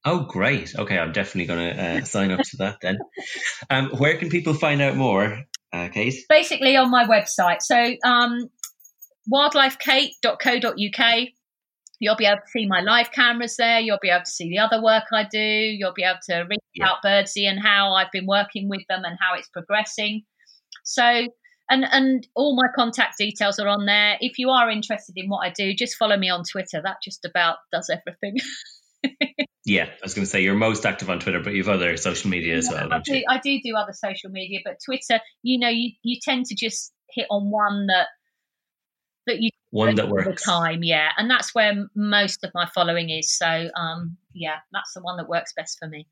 [0.04, 0.74] Oh, great.
[0.76, 2.98] Okay, I'm definitely going to uh, sign up to that then.
[3.70, 6.14] Um, where can people find out more, uh, Kate?
[6.28, 7.62] basically on my website.
[7.62, 8.48] So um,
[9.32, 11.28] wildlifekate.co.uk.
[12.02, 13.78] You'll be able to see my live cameras there.
[13.78, 15.38] You'll be able to see the other work I do.
[15.38, 16.86] You'll be able to read Yeah.
[16.86, 20.22] about Birdsy and how I've been working with them and how it's progressing.
[20.82, 21.28] So,
[21.70, 24.16] and and all my contact details are on there.
[24.20, 26.82] If you are interested in what I do, just follow me on Twitter.
[26.82, 28.38] That just about does everything.
[29.64, 31.96] Yeah, I was going to say you're most active on Twitter, but you have other
[31.96, 33.24] social media as well, I don't do, you?
[33.28, 36.92] I do do other social media, but Twitter, you know, you, you tend to just
[37.10, 38.08] hit on one that
[39.26, 40.44] that you One that all the works.
[40.44, 43.30] time, yeah, and that's where most of my following is.
[43.36, 46.06] So, um, yeah, that's the one that works best for me.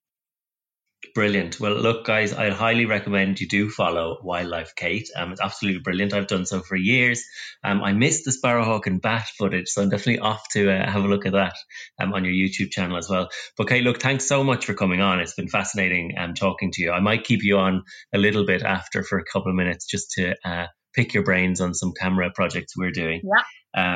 [1.14, 1.58] Brilliant.
[1.58, 5.08] Well, look, guys, I highly recommend you do follow Wildlife Kate.
[5.16, 6.12] Um, it's absolutely brilliant.
[6.12, 7.24] I've done so for years.
[7.64, 11.02] Um, I missed the sparrowhawk and bat footage, so I'm definitely off to uh, have
[11.02, 11.54] a look at that
[11.98, 13.30] um, on your YouTube channel as well.
[13.56, 15.20] But Kate, look, thanks so much for coming on.
[15.20, 16.92] It's been fascinating um, talking to you.
[16.92, 20.12] I might keep you on a little bit after for a couple of minutes just
[20.12, 23.22] to uh, pick your brains on some camera projects we're doing.
[23.24, 23.42] Yeah.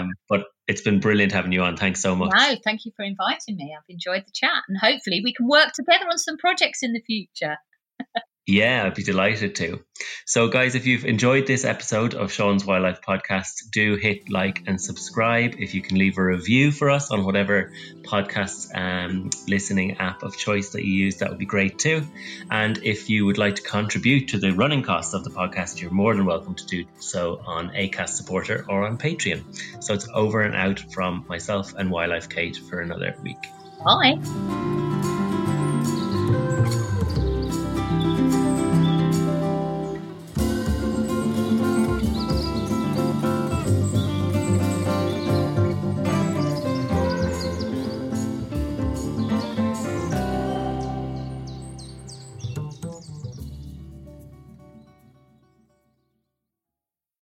[0.01, 1.77] Um, but it's been brilliant having you on.
[1.77, 2.33] Thanks so much.
[2.35, 3.75] No, thank you for inviting me.
[3.77, 7.03] I've enjoyed the chat, and hopefully we can work together on some projects in the
[7.07, 7.57] future.
[8.47, 9.83] Yeah, I'd be delighted to.
[10.27, 14.79] So, guys, if you've enjoyed this episode of Sean's Wildlife Podcast, do hit like and
[14.79, 15.55] subscribe.
[15.59, 17.73] If you can leave a review for us on whatever
[18.03, 22.07] podcast um, listening app of choice that you use, that would be great too.
[22.51, 25.91] And if you would like to contribute to the running costs of the podcast, you're
[25.91, 29.43] more than welcome to do so on ACAST Supporter or on Patreon.
[29.83, 33.39] So, it's over and out from myself and Wildlife Kate for another week.
[33.83, 35.23] Bye.